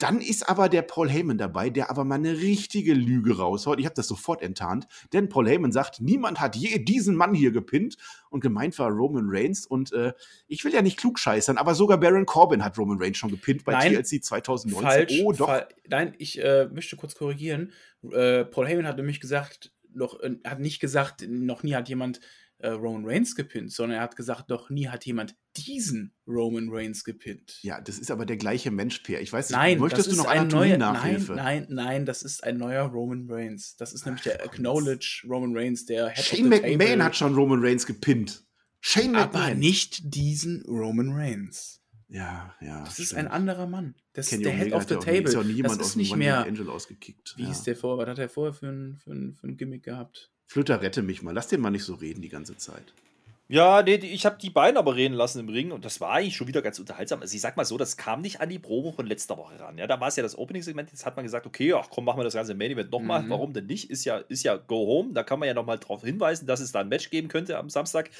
[0.00, 3.78] dann ist aber der Paul Heyman dabei, der aber mal eine richtige Lüge raushaut.
[3.78, 7.52] Ich habe das sofort enttarnt, denn Paul Heyman sagt, niemand hat je diesen Mann hier
[7.52, 7.96] gepinnt
[8.30, 10.14] und gemeint war Roman Reigns und äh,
[10.48, 13.64] ich will ja nicht klug scheißern, aber sogar Baron Corbin hat Roman Reigns schon gepinnt
[13.64, 14.90] bei Nein, TLC 2019.
[14.90, 15.60] Falsch, oh, doch.
[15.88, 17.72] Nein, ich äh, möchte kurz korrigieren.
[18.10, 22.20] Äh, Paul Heyman hat nämlich gesagt, noch, äh, hat nicht gesagt, noch nie hat jemand
[22.62, 27.04] äh, Roman Reigns gepinnt, sondern er hat gesagt, noch nie hat jemand diesen Roman Reigns
[27.04, 27.58] gepinnt.
[27.62, 29.20] Ja, das ist aber der gleiche Mensch, Per.
[29.20, 31.34] Ich weiß nicht, nein, möchtest du noch ein neuer Nachhilfe?
[31.34, 33.76] Nein, nein, nein, das ist ein neuer Roman Reigns.
[33.76, 37.86] Das ist nämlich der Acknowledge Roman Reigns, der Head Shane McMahon hat schon Roman Reigns
[37.86, 38.44] gepinnt.
[38.80, 39.42] Shane McMahon.
[39.42, 41.80] Aber nicht diesen Roman Reigns.
[42.08, 42.82] Ja, ja.
[42.84, 43.94] Das ist ein anderer Mann.
[44.14, 45.30] Das Kenny ist der Head of the Table.
[45.30, 46.44] Ist auch niemand das ist nicht mehr.
[46.44, 47.34] Angel ausgekickt.
[47.36, 47.50] Wie ja.
[47.50, 47.98] ist der vor?
[47.98, 50.32] Was hat er vorher für ein, für, ein, für ein Gimmick gehabt?
[50.50, 51.32] Flöter, rette mich mal.
[51.32, 52.92] Lass den mal nicht so reden die ganze Zeit.
[53.52, 56.36] Ja, nee, ich habe die beiden aber reden lassen im Ring und das war eigentlich
[56.36, 57.20] schon wieder ganz unterhaltsam.
[57.20, 59.76] Also ich sag mal so, das kam nicht an die Promo von letzter Woche ran.
[59.76, 62.20] Ja, da war es ja das Opening-Segment, jetzt hat man gesagt, okay, ach komm, machen
[62.20, 63.24] wir das ganze Main Event nochmal.
[63.24, 63.30] Mhm.
[63.30, 63.90] Warum denn nicht?
[63.90, 65.14] Ist ja, ist ja Go Home.
[65.14, 67.70] Da kann man ja nochmal drauf hinweisen, dass es da ein Match geben könnte am
[67.70, 68.10] Samstag.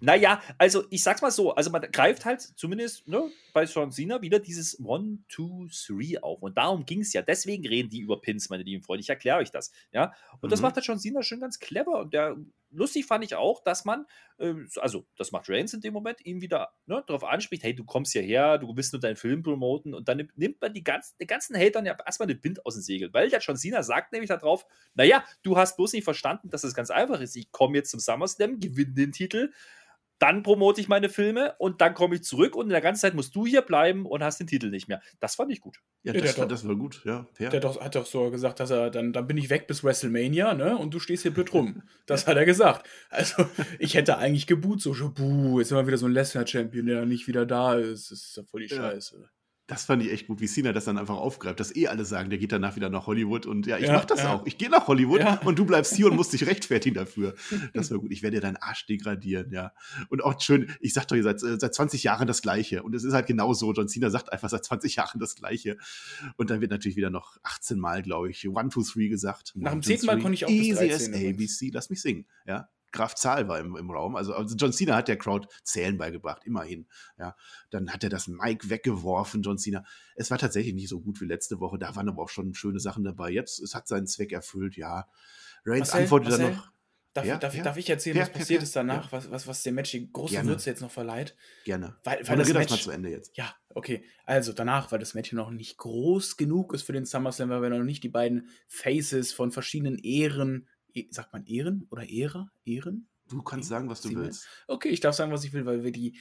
[0.00, 3.22] Naja, also ich sag's mal so, also man greift halt zumindest ne,
[3.54, 6.42] bei John Cena wieder dieses One, Two, Three auf.
[6.42, 7.22] Und darum ging es ja.
[7.22, 9.00] Deswegen reden die über Pins, meine lieben Freunde.
[9.00, 9.72] Ich erkläre euch das.
[9.92, 10.12] Ja,
[10.42, 10.50] und mhm.
[10.50, 12.00] das macht halt John Cena schon ganz clever.
[12.00, 12.36] Und der
[12.70, 14.06] lustig fand ich auch, dass man,
[14.38, 17.84] äh, also das macht Reigns in dem Moment, ihn wieder ne, darauf anspricht, hey, du
[17.84, 21.26] kommst hierher, du willst nur deinen Film promoten und dann nimmt man die ganzen, die
[21.26, 24.28] ganzen Hatern ja erstmal den Wind aus dem Segel, weil der John Cena sagt nämlich
[24.28, 27.90] darauf, naja, du hast bloß nicht verstanden, dass es ganz einfach ist, ich komme jetzt
[27.90, 29.52] zum SummerSlam, gewinne den Titel,
[30.18, 33.14] dann promote ich meine Filme und dann komme ich zurück und in der ganzen Zeit
[33.14, 35.00] musst du hier bleiben und hast den Titel nicht mehr.
[35.20, 35.78] Das fand ich gut.
[36.02, 37.26] Ja, das, ja, war, das war gut, ja.
[37.32, 37.50] Fair.
[37.50, 40.54] Der doch, hat doch so gesagt, dass er, dann, dann bin ich weg bis WrestleMania,
[40.54, 40.76] ne?
[40.76, 41.82] Und du stehst hier blöd rum.
[42.06, 42.88] Das hat er gesagt.
[43.10, 43.46] Also,
[43.78, 47.28] ich hätte eigentlich geboot, so, buh, jetzt sind wir wieder so ein Lesnar-Champion, der nicht
[47.28, 48.10] wieder da ist.
[48.10, 48.92] Das ist ja voll die ja.
[49.68, 52.30] Das fand ich echt gut, wie Cena das dann einfach aufgreift, dass eh alle sagen,
[52.30, 54.32] der geht danach wieder nach Hollywood und ja, ich ja, mach das ja.
[54.32, 54.46] auch.
[54.46, 55.34] Ich gehe nach Hollywood ja.
[55.44, 57.34] und du bleibst hier und musst dich rechtfertigen dafür.
[57.74, 58.10] Das war gut.
[58.10, 59.74] Ich werde dir deinen Arsch degradieren, ja.
[60.08, 62.82] Und auch schön, ich sag doch ihr seit, seit 20 Jahren das Gleiche.
[62.82, 63.70] Und es ist halt genau so.
[63.74, 65.76] John Cena sagt einfach seit 20 Jahren das Gleiche.
[66.38, 69.52] Und dann wird natürlich wieder noch 18 Mal, glaube ich, One, Two, Three gesagt.
[69.54, 70.06] Nach dem 10.
[70.06, 72.70] Mal konnte ich auch Easy as ABC, lass mich singen, ja.
[72.92, 74.16] Graf Zahl war im, im Raum.
[74.16, 76.86] Also, also, John Cena hat der Crowd Zählen beigebracht, immerhin.
[77.18, 77.36] Ja,
[77.70, 79.84] dann hat er das Mic weggeworfen, John Cena.
[80.14, 81.78] Es war tatsächlich nicht so gut wie letzte Woche.
[81.78, 83.30] Da waren aber auch schon schöne Sachen dabei.
[83.30, 85.08] Jetzt, es hat seinen Zweck erfüllt, ja.
[85.64, 86.70] Reigns antwortet dann noch.
[87.14, 87.64] Darf, ja, darf, ja.
[87.64, 90.34] darf, ich erzählen, ja, was passiert ist danach, was, was, was dem Match die große
[90.34, 90.50] Gerne.
[90.50, 91.34] Würze jetzt noch verleiht?
[91.64, 91.96] Gerne.
[92.04, 93.36] Weil, weil das, Match, das mal zu Ende jetzt.
[93.36, 94.04] Ja, okay.
[94.24, 97.70] Also danach, weil das Match noch nicht groß genug ist für den SummerSlam, weil wir
[97.70, 100.68] noch nicht die beiden Faces von verschiedenen Ehren,
[101.10, 102.50] sagt man Ehren oder Ehre?
[102.64, 103.08] Ehren?
[103.28, 104.46] Du kannst sagen, was du willst.
[104.66, 106.18] Okay, ich darf sagen, was ich will, weil wir die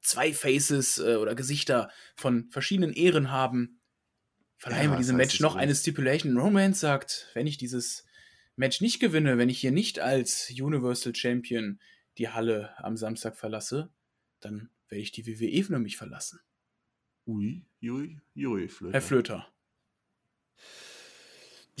[0.00, 3.80] zwei Faces äh, oder Gesichter von verschiedenen Ehren haben.
[4.58, 6.36] Verleihen ja, wir diesem Match noch eine Stipulation.
[6.36, 8.04] Romance sagt, wenn ich dieses
[8.56, 11.80] Match nicht gewinne, wenn ich hier nicht als Universal Champion
[12.18, 13.90] die Halle am Samstag verlasse,
[14.40, 16.40] dann werde ich die WWE für mich verlassen.
[17.26, 18.92] Ui, ui, ui, Flöter.
[18.92, 19.52] Herr Flöter.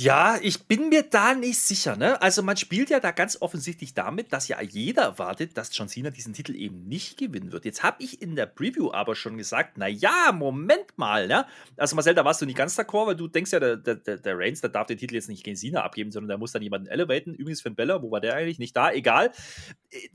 [0.00, 1.96] Ja, ich bin mir da nicht sicher.
[1.96, 2.22] Ne?
[2.22, 6.10] Also man spielt ja da ganz offensichtlich damit, dass ja jeder erwartet, dass John Cena
[6.10, 7.64] diesen Titel eben nicht gewinnen wird.
[7.64, 11.26] Jetzt habe ich in der Preview aber schon gesagt, na ja, Moment mal.
[11.26, 11.46] Ne?
[11.76, 14.38] Also Marcel, da warst du nicht ganz d'accord, weil du denkst ja, der, der, der
[14.38, 16.86] Reigns, der darf den Titel jetzt nicht gegen Cena abgeben, sondern der muss dann jemanden
[16.86, 17.34] elevaten.
[17.34, 18.60] Übrigens Finn Bella, wo war der eigentlich?
[18.60, 19.32] Nicht da, egal.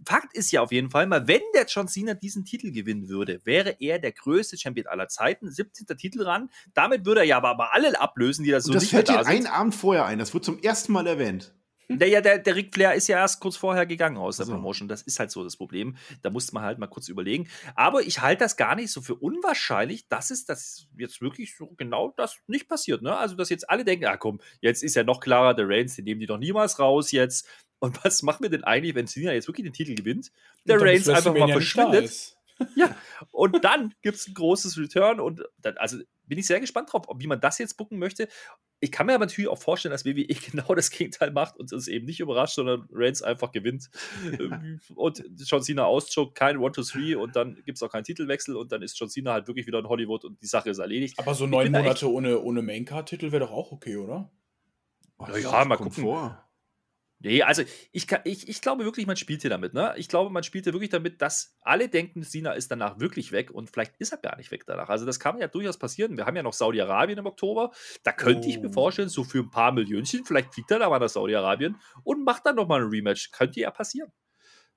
[0.07, 3.41] Fakt ist ja auf jeden Fall mal, wenn der John Cena diesen Titel gewinnen würde,
[3.43, 5.85] wäre er der größte Champion aller Zeiten, 17.
[5.97, 6.49] Titel ran.
[6.73, 9.09] Damit würde er ja aber, aber alle ablösen, die da so Und das nicht fällt
[9.09, 10.19] dir ein Abend vorher ein.
[10.19, 11.53] Das wird zum ersten Mal erwähnt.
[11.89, 14.53] Der, ja, der, der Ric Flair ist ja erst kurz vorher gegangen aus der so.
[14.53, 14.87] Promotion.
[14.87, 15.95] Das ist halt so das Problem.
[16.21, 17.49] Da musste man halt mal kurz überlegen.
[17.75, 21.67] Aber ich halte das gar nicht so für unwahrscheinlich, dass es das jetzt wirklich so
[21.77, 23.01] genau das nicht passiert.
[23.01, 23.15] Ne?
[23.15, 26.05] Also, dass jetzt alle denken, ja komm, jetzt ist ja noch klarer, der Reigns, den
[26.05, 27.47] nehmen die doch niemals raus jetzt.
[27.79, 30.31] Und was machen wir denn eigentlich, wenn Cena jetzt wirklich den Titel gewinnt?
[30.65, 32.37] Der Reigns einfach mal verschwindet.
[32.75, 32.95] Ja,
[33.31, 37.05] und dann gibt es ein großes Return und dann, also bin ich sehr gespannt drauf,
[37.17, 38.27] wie man das jetzt bucken möchte.
[38.79, 41.87] Ich kann mir aber natürlich auch vorstellen, dass WWE genau das Gegenteil macht und es
[41.87, 43.89] eben nicht überrascht, sondern Reigns einfach gewinnt
[44.95, 48.55] und John Cena auschokt, kein 1, 2, 3 und dann gibt es auch keinen Titelwechsel
[48.55, 51.17] und dann ist John Cena halt wirklich wieder in Hollywood und die Sache ist erledigt.
[51.17, 54.31] Aber so neun Monate ohne, ohne Maincard-Titel wäre doch auch okay, oder?
[55.17, 56.03] Oh, ja, mal gucken.
[56.03, 56.43] Vor.
[57.23, 57.63] Nee, also
[57.93, 59.73] ich, kann, ich, ich glaube wirklich, man spielt hier damit.
[59.73, 59.93] Ne?
[59.95, 63.49] Ich glaube, man spielt hier wirklich damit, dass alle denken, Sina ist danach wirklich weg
[63.49, 64.89] und vielleicht ist er gar nicht weg danach.
[64.89, 66.17] Also das kann ja durchaus passieren.
[66.17, 67.71] Wir haben ja noch Saudi-Arabien im Oktober.
[68.03, 68.49] Da könnte oh.
[68.49, 68.73] ich mir oh.
[68.73, 72.45] vorstellen, so für ein paar Millionchen, vielleicht fliegt er da mal nach Saudi-Arabien und macht
[72.45, 73.31] dann nochmal ein Rematch.
[73.31, 74.11] Könnte ja passieren.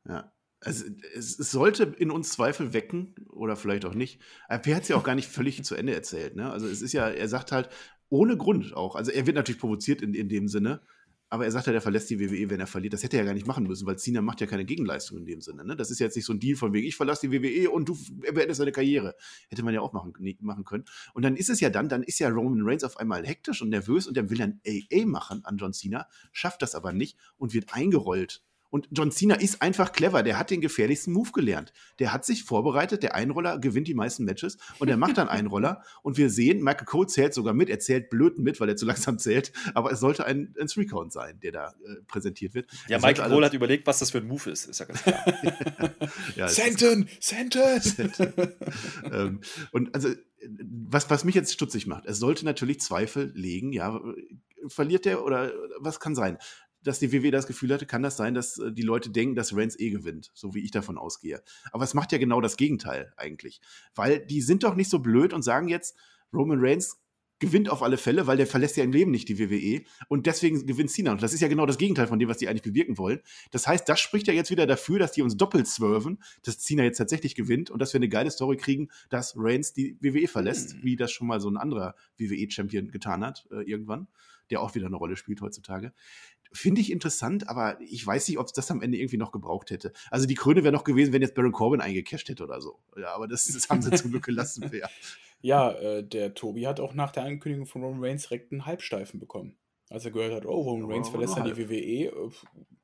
[0.09, 0.33] Ja.
[0.61, 0.85] Also,
[1.15, 4.23] es, es, sollte in uns Zweifel wecken oder vielleicht auch nicht.
[4.49, 6.35] RP hat es ja auch gar nicht völlig zu Ende erzählt.
[6.37, 6.51] Ne?
[6.51, 7.69] Also es ist ja, er sagt halt,
[8.09, 8.95] ohne Grund auch.
[8.95, 10.81] Also er wird natürlich provoziert in, in dem Sinne,
[11.29, 12.93] aber er sagt ja, er verlässt die WWE, wenn er verliert.
[12.93, 15.27] Das hätte er ja gar nicht machen müssen, weil Cena macht ja keine Gegenleistung in
[15.27, 15.65] dem Sinne.
[15.65, 15.77] Ne?
[15.77, 17.99] Das ist jetzt nicht so ein Deal von wegen, ich verlasse die WWE und du
[18.21, 19.17] beendest deine Karriere.
[19.49, 20.85] Hätte man ja auch machen, machen können.
[21.15, 23.71] Und dann ist es ja dann, dann ist ja Roman Reigns auf einmal hektisch und
[23.71, 27.55] nervös und der will dann AA machen an John Cena, schafft das aber nicht und
[27.55, 30.23] wird eingerollt und John Cena ist einfach clever.
[30.23, 31.73] Der hat den gefährlichsten Move gelernt.
[31.99, 33.03] Der hat sich vorbereitet.
[33.03, 35.83] Der Einroller gewinnt die meisten Matches und er macht dann Einroller.
[36.03, 37.69] Und wir sehen, Michael Cole zählt sogar mit.
[37.69, 39.53] Er zählt blöd mit, weil er zu langsam zählt.
[39.75, 42.71] Aber es sollte ein, ein Three-Count sein, der da äh, präsentiert wird.
[42.89, 44.67] Ja, Michael also Cole hat überlegt, was das für ein Move ist.
[44.67, 45.25] Ist ja ganz klar.
[46.37, 47.09] ja, Senten!
[47.21, 48.13] Senten!
[49.13, 49.41] ähm,
[49.73, 50.09] und also,
[50.89, 54.01] was, was mich jetzt stutzig macht, es sollte natürlich Zweifel legen, ja,
[54.69, 56.39] verliert der oder was kann sein?
[56.87, 59.57] Dass die WWE das Gefühl hatte, kann das sein, dass äh, die Leute denken, dass
[59.57, 61.43] Reigns eh gewinnt, so wie ich davon ausgehe.
[61.73, 63.61] Aber es macht ja genau das Gegenteil eigentlich.
[63.95, 65.97] Weil die sind doch nicht so blöd und sagen jetzt,
[66.33, 67.01] Roman Reigns
[67.39, 70.67] gewinnt auf alle Fälle, weil der verlässt ja im Leben nicht die WWE und deswegen
[70.67, 71.13] gewinnt Cena.
[71.13, 73.21] Und das ist ja genau das Gegenteil von dem, was die eigentlich bewirken wollen.
[73.51, 76.85] Das heißt, das spricht ja jetzt wieder dafür, dass die uns doppelt swerven, dass Cena
[76.85, 80.77] jetzt tatsächlich gewinnt und dass wir eine geile Story kriegen, dass Reigns die WWE verlässt,
[80.77, 80.85] mhm.
[80.85, 84.09] wie das schon mal so ein anderer WWE-Champion getan hat, äh, irgendwann,
[84.51, 85.93] der auch wieder eine Rolle spielt heutzutage.
[86.57, 89.71] Finde ich interessant, aber ich weiß nicht, ob es das am Ende irgendwie noch gebraucht
[89.71, 89.93] hätte.
[90.11, 92.79] Also die Krone wäre noch gewesen, wenn jetzt Baron Corbin eingecasht hätte oder so.
[92.97, 94.71] Ja, aber das, das haben sie zum Glück gelassen.
[94.73, 94.89] Ja,
[95.41, 99.21] ja äh, der Tobi hat auch nach der Ankündigung von Roman Reigns direkt einen Halbsteifen
[99.21, 99.57] bekommen.
[99.89, 102.07] Als er gehört hat, oh, Roman Reigns verlässt dann die WWE.
[102.07, 102.31] Äh,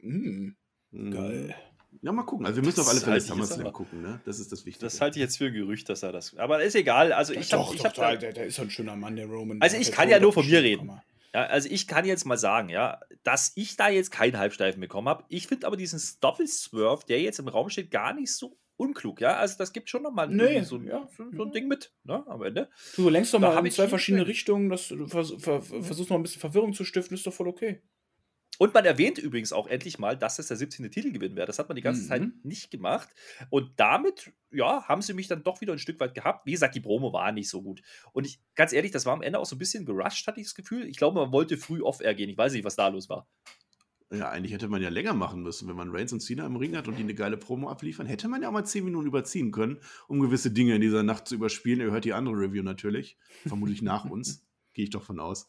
[0.00, 0.56] hm,
[0.90, 1.10] mhm.
[1.10, 1.54] geil.
[2.00, 2.46] Ja, mal gucken.
[2.46, 4.20] Also wir müssen das auf alle Fälle SummerSlam gucken, ne?
[4.24, 4.86] Das ist das Wichtigste.
[4.86, 6.36] Das halte ich jetzt für Gerücht, dass er das.
[6.38, 7.12] Aber ist egal.
[7.12, 7.64] Also ich habe.
[7.64, 9.60] Doch, hab doch, der, der, ist ein schöner Mann, der Roman.
[9.60, 10.90] Also ich kann ja nur von mir reden.
[11.34, 15.08] Ja, also ich kann jetzt mal sagen, ja, dass ich da jetzt keinen Halbsteifen bekommen
[15.08, 15.24] habe.
[15.28, 19.36] Ich finde aber diesen Doppel-Swerve, der jetzt im Raum steht, gar nicht so unklug, ja.
[19.36, 22.42] Also das gibt schon nochmal nee, so, ja, so, so, ein Ding mit, ne, am
[22.42, 22.68] Ende.
[22.96, 26.22] Du lenkst doch mal in zwei verschiedene Richtungen, dass du vers vers versuchst mal ein
[26.22, 27.82] bisschen Verwirrung zu stiften, ist doch voll okay.
[28.62, 30.88] Und man erwähnt übrigens auch endlich mal, dass es der 17.
[30.88, 31.48] Titelgewinn wäre.
[31.48, 32.06] Das hat man die ganze mhm.
[32.06, 33.08] Zeit nicht gemacht.
[33.50, 36.46] Und damit, ja, haben sie mich dann doch wieder ein Stück weit gehabt.
[36.46, 37.82] Wie gesagt, die Promo war nicht so gut.
[38.12, 40.46] Und ich, ganz ehrlich, das war am Ende auch so ein bisschen gerusht, hatte ich
[40.46, 40.86] das Gefühl.
[40.86, 42.30] Ich glaube, man wollte früh off-air gehen.
[42.30, 43.26] Ich weiß nicht, was da los war.
[44.12, 46.76] Ja, eigentlich hätte man ja länger machen müssen, wenn man Reigns und Cena im Ring
[46.76, 48.06] hat und die eine geile Promo abliefern.
[48.06, 51.26] Hätte man ja auch mal zehn Minuten überziehen können, um gewisse Dinge in dieser Nacht
[51.26, 51.80] zu überspielen.
[51.80, 53.18] Ihr hört die andere Review natürlich.
[53.44, 54.46] Vermutlich nach uns.
[54.72, 55.48] Gehe ich doch von aus.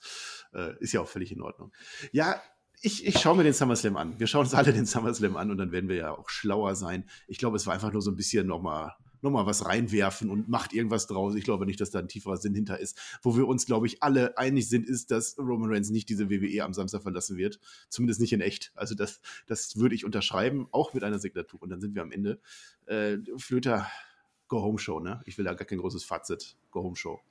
[0.51, 1.71] Äh, ist ja auch völlig in Ordnung.
[2.11, 2.41] Ja,
[2.85, 4.19] ich, ich schaue mir den SummerSlam an.
[4.19, 7.05] Wir schauen uns alle den SummerSlam an und dann werden wir ja auch schlauer sein.
[7.27, 10.49] Ich glaube, es war einfach nur so ein bisschen nochmal noch mal was reinwerfen und
[10.49, 11.35] macht irgendwas draus.
[11.35, 12.99] Ich glaube nicht, dass da ein tieferer Sinn hinter ist.
[13.21, 16.61] Wo wir uns, glaube ich, alle einig sind, ist, dass Roman Reigns nicht diese WWE
[16.61, 17.57] am Samstag verlassen wird.
[17.87, 18.73] Zumindest nicht in echt.
[18.75, 21.61] Also das, das würde ich unterschreiben, auch mit einer Signatur.
[21.61, 22.41] Und dann sind wir am Ende.
[22.85, 23.87] Äh, Flöter,
[24.49, 25.21] Go Home Show, ne?
[25.25, 26.57] Ich will da gar kein großes Fazit.
[26.69, 27.21] Go Home Show.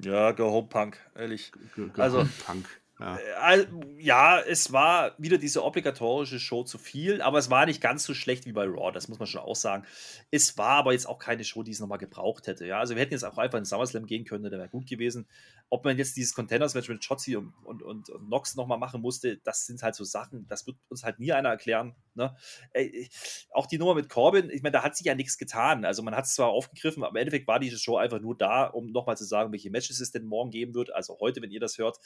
[0.00, 1.52] Ja, Go Home Punk, ehrlich.
[1.76, 2.81] Go, go also, Punk.
[3.02, 3.18] Ja.
[3.52, 3.66] Äh,
[3.98, 8.14] ja, es war wieder diese obligatorische Show zu viel, aber es war nicht ganz so
[8.14, 9.84] schlecht wie bei Raw, das muss man schon auch sagen.
[10.30, 12.64] Es war aber jetzt auch keine Show, die es nochmal gebraucht hätte.
[12.64, 15.26] Ja, also wir hätten jetzt auch einfach in SummerSlam gehen können, der wäre gut gewesen.
[15.68, 19.38] Ob man jetzt dieses Contenders-Match mit Chotzi und, und, und, und Nox nochmal machen musste,
[19.38, 21.96] das sind halt so Sachen, das wird uns halt nie einer erklären.
[22.14, 22.36] Ne?
[22.72, 23.08] Ey,
[23.50, 25.84] auch die Nummer mit Corbin, ich meine, da hat sich ja nichts getan.
[25.84, 28.66] Also man hat es zwar aufgegriffen, aber im Endeffekt war diese Show einfach nur da,
[28.66, 31.60] um nochmal zu sagen, welche Matches es denn morgen geben wird, also heute, wenn ihr
[31.60, 31.98] das hört.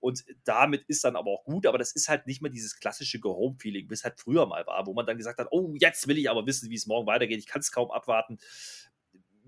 [0.00, 3.20] Und damit ist dann aber auch gut, aber das ist halt nicht mehr dieses klassische
[3.20, 6.18] Go-Home-Feeling, wie es halt früher mal war, wo man dann gesagt hat, oh, jetzt will
[6.18, 8.38] ich aber wissen, wie es morgen weitergeht, ich kann es kaum abwarten.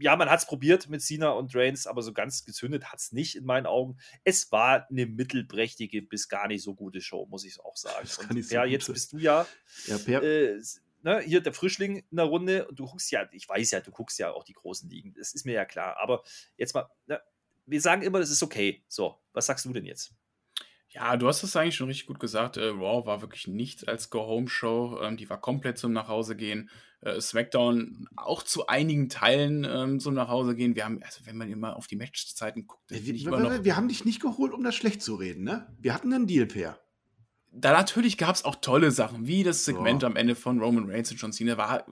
[0.02, 3.12] Ja, man hat es probiert mit Cena und Reigns, aber so ganz gezündet hat es
[3.12, 3.98] nicht in meinen Augen.
[4.24, 8.08] Es war eine mittelprächtige bis gar nicht so gute Show, muss ich auch sagen.
[8.30, 9.46] Und, so ja, jetzt bist du ja,
[9.86, 10.60] ja per äh,
[11.02, 13.90] ne, hier der Frischling in der Runde und du guckst ja, ich weiß ja, du
[13.90, 16.22] guckst ja auch die großen Ligen, das ist mir ja klar, aber
[16.56, 17.20] jetzt mal, ne,
[17.66, 18.84] wir sagen immer, das ist okay.
[18.88, 20.12] So, was sagst du denn jetzt?
[20.94, 22.58] Ja, du hast es eigentlich schon richtig gut gesagt.
[22.58, 25.00] Äh, Raw war wirklich nichts als Go-Home-Show.
[25.02, 26.68] Ähm, die war komplett zum Nachhausegehen.
[27.00, 30.76] Äh, SmackDown auch zu einigen Teilen ähm, zum Nachhausegehen.
[30.76, 33.88] Wir haben, also wenn man immer auf die Matchzeiten guckt, ja, wir, wir, wir, haben
[33.88, 35.66] dich nicht geholt, um das schlecht zu reden, ne?
[35.80, 36.78] Wir hatten einen Deal, Per.
[37.50, 40.06] Da natürlich gab es auch tolle Sachen, wie das Segment oh.
[40.06, 41.86] am Ende von Roman Reigns und John Cena war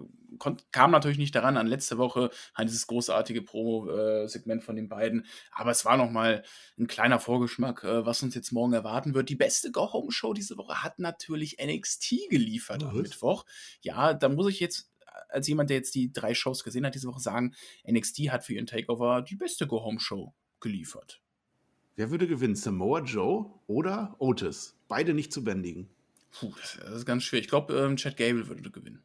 [0.72, 5.26] kam natürlich nicht daran an letzte Woche, an dieses großartige Promo-Segment von den beiden.
[5.52, 6.42] Aber es war nochmal
[6.78, 9.28] ein kleiner Vorgeschmack, äh, was uns jetzt morgen erwarten wird.
[9.28, 13.44] Die beste Go-Home-Show diese Woche hat natürlich NXT geliefert oh, am Mittwoch.
[13.82, 14.90] Ja, da muss ich jetzt
[15.28, 17.54] als jemand, der jetzt die drei Shows gesehen hat diese Woche, sagen,
[17.88, 21.20] NXT hat für ihren Takeover die beste Go-Home-Show geliefert.
[21.96, 22.56] Wer würde gewinnen?
[22.56, 24.76] Samoa Joe oder Otis?
[24.88, 25.88] Beide nicht zu bändigen.
[26.32, 27.40] Puh, das ist ganz schwer.
[27.40, 29.02] Ich glaube, ähm, Chad Gable würde gewinnen.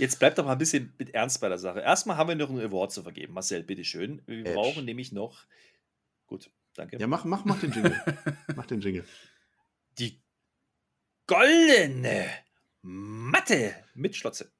[0.00, 1.80] Jetzt bleibt doch mal ein bisschen mit Ernst bei der Sache.
[1.80, 3.34] Erstmal haben wir noch einen Award zu vergeben.
[3.34, 4.22] Marcel, bitteschön.
[4.26, 4.54] Wir Edge.
[4.54, 5.44] brauchen nämlich noch.
[6.26, 6.96] Gut, danke.
[6.98, 8.02] Ja, mach, mach, mach den Jingle.
[8.56, 9.04] mach den Jingle.
[9.98, 10.22] Die
[11.26, 12.26] goldene
[12.80, 14.50] Matte mit Schlotze.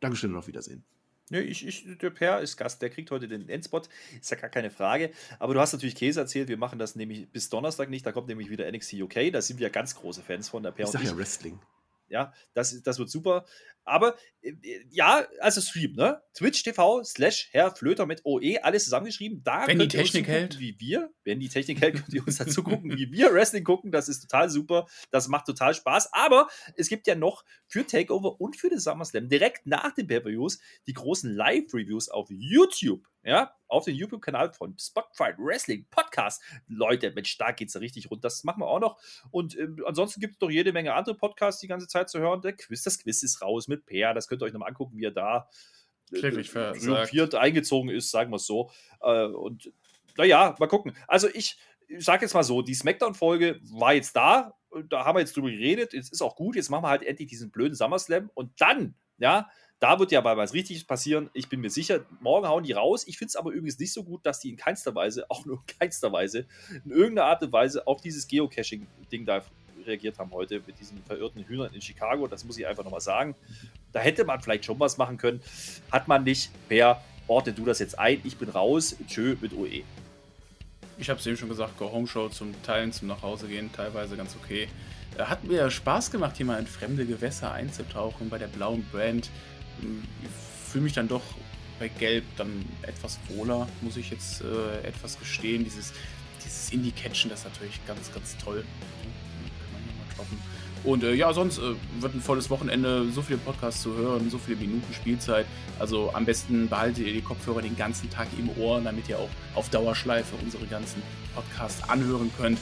[0.00, 0.84] Dankeschön und auf Wiedersehen.
[1.30, 3.88] Nö, ich, ich, der Per ist Gast, der kriegt heute den Endspot,
[4.18, 5.10] ist ja gar keine Frage.
[5.38, 8.28] Aber du hast natürlich Käse erzählt, wir machen das nämlich bis Donnerstag nicht, da kommt
[8.28, 10.86] nämlich wieder NXT UK, da sind wir ja ganz große Fans von der Per.
[10.86, 11.58] Ich sag ja Wrestling.
[12.08, 13.44] Ja, das, das wird super.
[13.88, 14.52] Aber äh,
[14.90, 16.22] ja, also Stream, ne?
[16.34, 19.42] Twitch TV slash Herr Flöter mit OE, alles zusammengeschrieben.
[19.42, 20.58] Da wenn die Technik hält.
[20.58, 23.90] Wie wir, wenn die Technik hält, könnt ihr uns dazu gucken, wie wir Wrestling gucken.
[23.90, 24.86] Das ist total super.
[25.10, 26.12] Das macht total Spaß.
[26.12, 30.58] Aber es gibt ja noch für Takeover und für den SummerSlam direkt nach den Pay-Per-Views
[30.86, 33.06] die großen Live-Reviews auf YouTube.
[33.24, 36.40] Ja, auf den YouTube-Kanal von Spotify Wrestling Podcast.
[36.66, 38.24] Leute, Mensch, da geht's richtig rund.
[38.24, 38.98] Das machen wir auch noch.
[39.30, 42.40] Und äh, ansonsten gibt es doch jede Menge andere Podcasts die ganze Zeit zu hören.
[42.40, 44.14] Der Quiz, das Quiz ist raus mit Peer.
[44.14, 45.48] Das könnt ihr euch nochmal angucken, wie er da
[46.10, 48.70] triumphiert eingezogen ist, sagen wir es so.
[49.00, 49.72] Äh, und
[50.16, 50.96] naja, mal gucken.
[51.06, 54.54] Also ich, ich sage jetzt mal so, die Smackdown-Folge war jetzt da.
[54.88, 55.92] Da haben wir jetzt drüber geredet.
[55.92, 56.56] Jetzt ist auch gut.
[56.56, 58.30] Jetzt machen wir halt endlich diesen blöden SummerSlam.
[58.34, 59.48] Und dann, ja,
[59.80, 61.30] da wird ja bei was Richtiges passieren.
[61.34, 63.06] Ich bin mir sicher, morgen hauen die raus.
[63.06, 65.56] Ich finde es aber übrigens nicht so gut, dass die in keinster Weise, auch nur
[65.56, 66.46] in keinster Weise,
[66.84, 69.42] in irgendeiner Art und Weise auf dieses Geocaching-Ding da
[69.88, 72.26] reagiert haben heute mit diesen verirrten Hühnern in Chicago.
[72.28, 73.34] Das muss ich einfach nochmal sagen.
[73.92, 75.40] Da hätte man vielleicht schon was machen können.
[75.90, 76.50] Hat man nicht.
[76.68, 78.20] Per, ordne du das jetzt ein.
[78.24, 78.96] Ich bin raus.
[79.08, 79.82] Tschö mit OE.
[80.98, 84.34] Ich habe es eben schon gesagt, Go Home Show zum Teilen, zum Nachhausegehen, teilweise ganz
[84.34, 84.68] okay.
[85.16, 89.30] Äh, hat mir Spaß gemacht, hier mal in fremde Gewässer einzutauchen bei der blauen Brand
[89.80, 91.22] ich fühle mich dann doch
[91.78, 95.64] bei Gelb dann etwas wohler, muss ich jetzt äh, etwas gestehen.
[95.64, 95.92] Dieses,
[96.44, 98.64] dieses Indie-Catchen, das ist natürlich ganz, ganz toll.
[100.18, 100.38] Droppen.
[100.84, 104.38] Und äh, ja, sonst äh, wird ein volles Wochenende, so viele Podcasts zu hören, so
[104.38, 105.46] viele Minuten Spielzeit.
[105.78, 109.28] Also am besten behaltet ihr die Kopfhörer den ganzen Tag im Ohr, damit ihr auch
[109.54, 111.02] auf Dauerschleife unsere ganzen
[111.34, 112.58] Podcasts anhören könnt.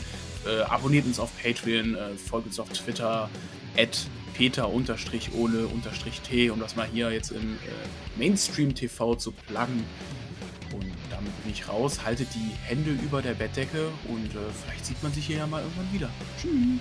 [0.46, 3.28] Äh, abonniert uns auf Patreon, äh, folgt uns auf Twitter,
[3.76, 9.84] at Peter-ohne-t, um das mal hier jetzt im äh, Mainstream-TV zu pluggen.
[10.72, 12.00] Und damit bin ich raus.
[12.04, 15.62] Haltet die Hände über der Bettdecke und äh, vielleicht sieht man sich hier ja mal
[15.62, 16.10] irgendwann wieder.
[16.40, 16.80] Tschüss.